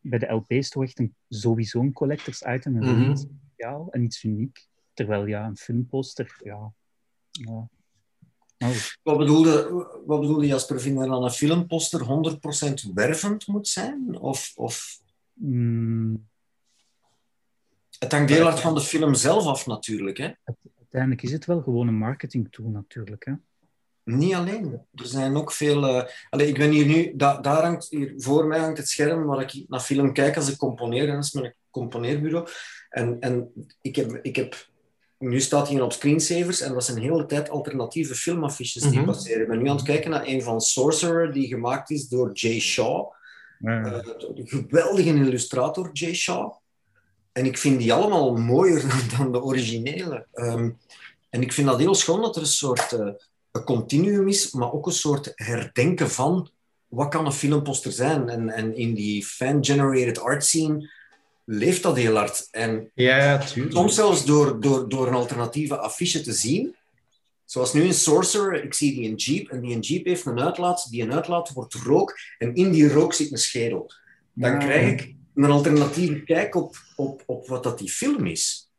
[0.00, 3.10] bij de LP is toch echt een, sowieso een collectors item en Mhm.
[3.10, 4.68] iets speciaal en iets uniek.
[4.92, 6.72] Terwijl ja, een filmposter, ja...
[7.30, 7.68] ja.
[8.60, 9.68] Nou, Wat bedoelde,
[10.06, 10.80] wat bedoelde Jasper?
[10.80, 14.18] Vind je dan een filmposter 100% wervend moet zijn?
[14.18, 15.00] Of, of...
[15.32, 16.28] mm,
[17.98, 20.18] Het hangt heel hard van de film zelf af, natuurlijk.
[20.18, 20.30] Hè?
[20.78, 23.24] uiteindelijk is het wel gewoon een marketing tool natuurlijk.
[23.24, 23.32] Hè?
[24.04, 24.72] Niet alleen.
[24.94, 26.08] Er zijn ook veel...
[26.30, 27.12] Allee, ik ben hier nu...
[27.16, 30.50] Da daar hangt, hier voor mij hangt het scherm waar ik naar film kijk als
[30.50, 31.06] ik componeer.
[31.06, 32.48] Dat is mijn componeerbureau.
[32.88, 34.69] En, en ik, heb, ik heb...
[35.20, 39.04] Nu staat hij op screensavers en dat zijn hele tijd alternatieve filmaffiches die Mhm.
[39.04, 39.42] passeren.
[39.42, 42.60] Ik ben nu aan het kijken naar een van Sorcerer die gemaakt is door Jay
[42.60, 43.06] Shaw.
[43.62, 44.02] Een
[44.48, 46.52] geweldige illustrator, Jay Shaw.
[47.32, 48.82] En ik vind die allemaal mooier
[49.16, 50.26] dan, de originele.
[50.32, 50.70] Ehm,
[51.30, 54.86] en ik vind dat heel schoon dat er een soort een continuum is, maar ook
[54.86, 56.50] een soort herdenken van
[56.88, 58.28] wat kan een filmposter zijn.
[58.28, 60.90] En, en in die fan-generated art scene
[61.52, 62.48] leeft dat heel hard.
[62.50, 63.74] En Ja, tuurlijk.
[63.74, 66.74] soms zelfs door, door, door een alternatieve affiche te zien.
[67.44, 70.40] Zoals nu in Sorcerer, ik zie die een jeep en die een jeep heeft een
[70.40, 70.86] uitlaat.
[70.90, 73.90] Die een uitlaat wordt rook en in die rook zit een schedel.
[74.32, 74.56] Dan Ja.
[74.56, 78.70] krijg ik een alternatieve kijk op, op, op wat dat die film is.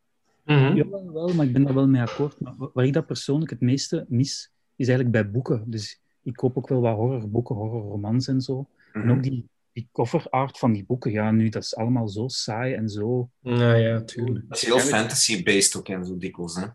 [0.45, 0.75] Mhm.
[0.75, 2.39] Ja, wel, wel, maar ik ben daar wel mee akkoord.
[2.39, 5.63] Maar wa- waar ik dat persoonlijk het meeste mis, is eigenlijk bij boeken.
[5.67, 8.67] Dus ik koop ook wel wat horrorboeken, horrorromans en zo.
[8.93, 12.27] En ook die, die cover art van die boeken, ja, nu, dat is allemaal zo
[12.27, 13.29] saai en zo...
[13.39, 14.45] Ja, ja, tuurlijk.
[14.47, 16.55] Dat is heel fantasy-based ook en zo dikwijls.
[16.55, 16.65] Hè?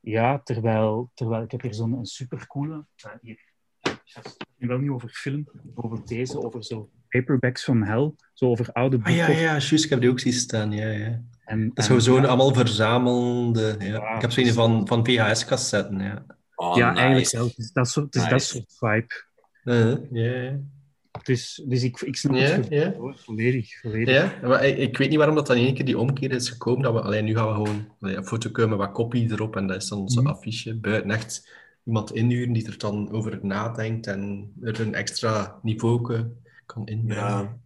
[0.00, 2.86] Ja, terwijl, terwijl ik heb hier zo'n een supercoole...
[3.06, 3.52] Uh, hier.
[4.04, 8.12] Het nu wel niet over film, over deze, over zo paperbacks from hell.
[8.32, 9.22] Zo over oude Ah, boeken.
[9.34, 11.22] ja, ja, juist, ik heb die ook zien staan, ja, ja.
[11.44, 13.76] En, Dat is een allemaal verzamelde...
[13.78, 13.86] Ja.
[13.86, 14.14] Ja.
[14.14, 16.24] Ik heb zo'n van, van VHS-cassetten, ja.
[16.54, 17.00] Oh, ja, nice.
[17.00, 17.46] eigenlijk wel.
[17.46, 19.24] Het is dat soort, het is dat soort vibe.
[19.62, 20.58] Ja, ja.
[21.24, 22.92] Dus, dus ik, ik snap Ja, het gevoel, ja.
[22.92, 23.16] hoor.
[23.24, 23.80] volledig.
[23.80, 24.14] volledig.
[24.14, 26.48] Ja, maar ik, ik weet niet waarom dat dan in één keer die omkeer is
[26.48, 26.82] gekomen.
[26.82, 29.56] Dat we, alleen nu gaan we gewoon allee, een foto komen met wat kopie erop
[29.56, 30.30] en dat is dan onze Mhm.
[30.30, 30.74] affiche.
[30.74, 31.48] Buiten echt
[31.84, 36.24] iemand inhuren die er dan over nadenkt en er een extra niveau
[36.66, 37.24] kan inbrengen.
[37.24, 37.56] Ja.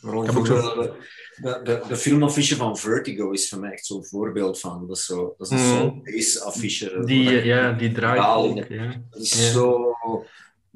[0.00, 3.86] Maar Ik heb ook zo- de, de, de, filmaffiche van Vertigo is voor mij echt
[3.86, 4.86] zo'n voorbeeld van.
[4.86, 6.02] Dat is, zo, dat is een Mm.
[6.44, 7.02] affiche.
[7.04, 8.64] Die, ja, die draait ook.
[8.68, 9.02] Ja.
[9.10, 9.52] Dat is Ja.
[9.52, 9.92] zo...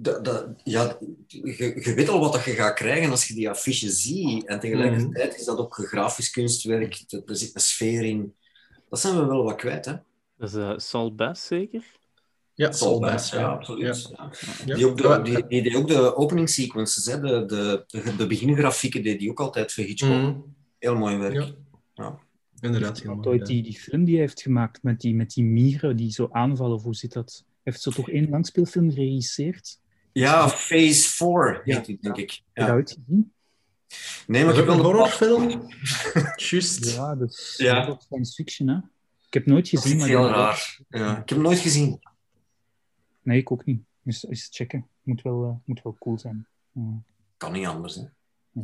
[0.02, 3.50] Dat, dat, ja, je, je weet al wat dat je gaat krijgen als je die
[3.50, 4.46] affiche ziet.
[4.46, 7.04] En tegelijkertijd is dat ook grafisch kunstwerk.
[7.26, 8.34] Er zit een sfeer in.
[8.88, 9.92] Dat zijn we wel wat kwijt, hè?
[10.36, 11.84] Dat is eh, Saul Bass, zeker?
[12.54, 13.46] Ja, Saul Bass, ja, ja.
[13.46, 14.10] absoluut.
[14.64, 14.74] Ja.
[14.74, 17.20] Die, ook de, Maar- die, die deed ook de opening sequences, hè?
[17.20, 20.10] De, de, de, de begingrafieken deed die ook altijd voor Hitchcock.
[20.10, 20.38] Mhm.
[20.78, 21.34] Heel mooi werk.
[21.34, 21.54] Ja.
[21.94, 22.18] Ja.
[22.60, 23.14] Inderdaad, ja.
[23.44, 26.76] die, die film die hij heeft gemaakt met die, met die mieren die zo aanvallen,
[26.76, 27.44] of hoe zit dat?
[27.62, 29.79] Heeft zo toch één langspeelfilm geregisseerd?
[30.12, 31.80] Ja, Phase 4 heet Ja.
[31.80, 32.40] die, denk ik.
[32.52, 33.32] Heb je dat gezien?
[34.26, 35.72] Nee, maar Dat ik is heb wel een horrorfilm?
[36.50, 36.94] Juist.
[36.94, 37.74] Ja, dat is Ja.
[37.74, 38.76] dat is ook science fiction, hè?
[39.26, 40.10] Ik heb nooit Dat gezien, is maar...
[40.10, 40.78] heel raar.
[40.88, 41.10] Ja.
[41.10, 42.00] Ik heb hem nooit gezien.
[43.22, 43.82] Nee, ik ook niet.
[44.02, 44.86] Dus eens checken.
[45.02, 46.46] Moet wel, eh, moet wel cool zijn.
[46.72, 46.82] Ja,
[47.36, 47.94] Kan niet anders.
[47.94, 48.02] Hè.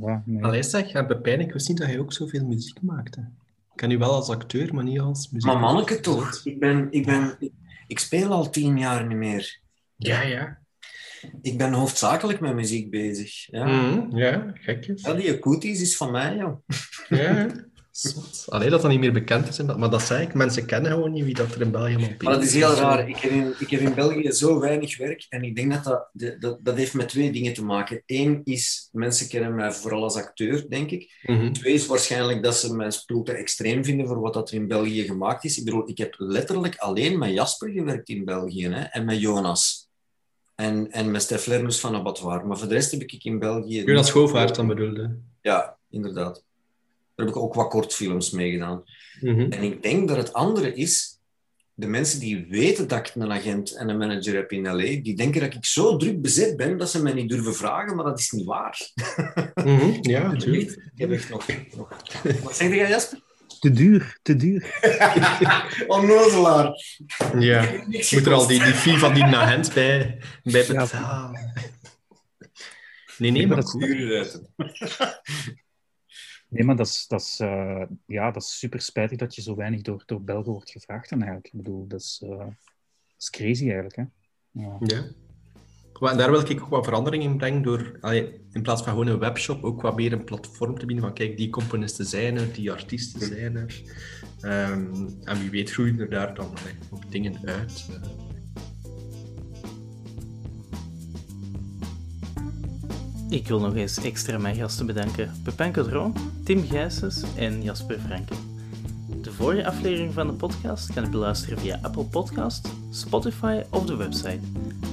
[0.06, 0.44] ja nee.
[0.44, 3.20] Allee zeg, Pepijn, ik wist niet dat hij ook zoveel muziek maakte.
[3.70, 5.50] Ik ken u wel als acteur, maar niet als muziek.
[5.50, 6.40] Maar manneke toch.
[6.44, 7.52] Ik, ben, ik, ben, ik,
[7.86, 9.60] ik speel al tien jaar niet meer.
[9.96, 10.58] Ja, ja.
[11.42, 13.46] Ik ben hoofdzakelijk met muziek bezig.
[13.50, 15.02] Ja, Mhm, ja gekjes.
[15.02, 16.56] ja die Cooties is van mij, joh.
[17.08, 17.46] Ja.
[17.90, 18.44] Zot.
[18.48, 19.62] Allee, dat dat niet meer bekend is.
[19.62, 22.32] Maar dat zei ik, mensen kennen gewoon niet wie dat er in België allemaal Maar
[22.34, 23.08] dat is heel raar.
[23.08, 26.40] Ik heb, in, ik heb in België zo weinig werk en ik denk dat dat,
[26.40, 28.02] dat dat heeft met twee dingen te maken.
[28.06, 31.20] Eén is, mensen kennen mij vooral als acteur, denk ik.
[31.22, 31.52] Mhm.
[31.52, 34.68] Twee is waarschijnlijk dat ze mijn spul te extreem vinden voor wat dat er in
[34.68, 35.58] België gemaakt is.
[35.58, 39.85] Ik bedoel, ik heb letterlijk alleen met Jasper gewerkt in België hè, en met Jonas.
[40.56, 42.46] En, en met Stef van Abattoir.
[42.46, 43.84] Maar voor de rest heb ik in België...
[43.84, 45.16] Jonas Schoofaert dan bedoelde.
[45.40, 46.44] Ja, inderdaad.
[47.14, 48.84] Daar heb ik ook wat kortfilms mee gedaan.
[49.20, 49.40] Mhm.
[49.40, 51.20] En ik denk dat het andere is,
[51.74, 55.16] de mensen die weten dat ik een agent en een manager heb in LA, die
[55.16, 58.18] denken dat ik zo druk bezet ben dat ze mij niet durven vragen, maar dat
[58.18, 58.90] is niet waar.
[59.54, 59.96] Mhm.
[60.00, 60.70] Ja, natuurlijk.
[60.70, 61.46] Ik heb echt nog...
[61.76, 61.88] nog...
[62.42, 63.24] Wat zeg jij, Jasper?
[63.60, 64.78] Te duur, te duur.
[65.86, 66.72] Onnozelaar.
[67.38, 67.86] Ja.
[67.86, 70.82] Niks Moet er al die, die fee van die agent bij, bij Ja.
[70.82, 71.52] betalen.
[73.18, 74.42] Nee, nee, maar dat- uit.
[76.48, 79.54] Nee, maar dat is, dat is, eh, ja, dat is super spijtig dat je zo
[79.56, 81.52] weinig door, door Belgen wordt gevraagd dan eigenlijk.
[81.52, 82.48] Ik bedoel, dat is, eh, dat
[83.18, 83.96] is crazy eigenlijk.
[83.96, 84.02] Hè?
[84.50, 84.76] Ja.
[84.80, 85.04] Ja.
[86.00, 87.98] Daar wil ik ook wat verandering in brengen door
[88.52, 91.36] in plaats van gewoon een webshop ook wat meer een platform te bieden van kijk,
[91.36, 93.82] die componisten zijn er, die artiesten zijn er.
[94.40, 96.48] Ehm, en wie weet groeien er daar dan
[96.90, 97.86] ook dingen uit.
[103.28, 105.32] Ik wil nog eens extra mijn gasten bedanken.
[105.42, 108.34] Pepijn Cadron, Tim Gijsens en Jasper Franke.
[109.36, 114.40] Vorige aflevering van de podcast kan je beluisteren via Apple Podcast, Spotify of de website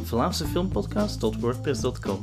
[0.04, 2.20] vlaamsefilmpodcast.wordpress.com.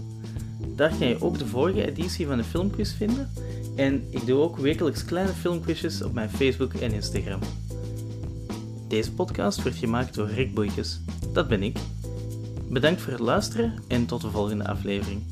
[0.77, 3.31] Daar kan je ook de vorige editie van de filmquiz vinden
[3.77, 7.41] en ik doe ook wekelijks kleine filmquizjes op mijn Facebook en Instagram.
[8.89, 11.01] Deze podcast wordt gemaakt door Rick Boeikes.
[11.33, 11.79] Dat ben ik.
[12.69, 15.23] Bedankt voor het luisteren en tot de volgende aflevering.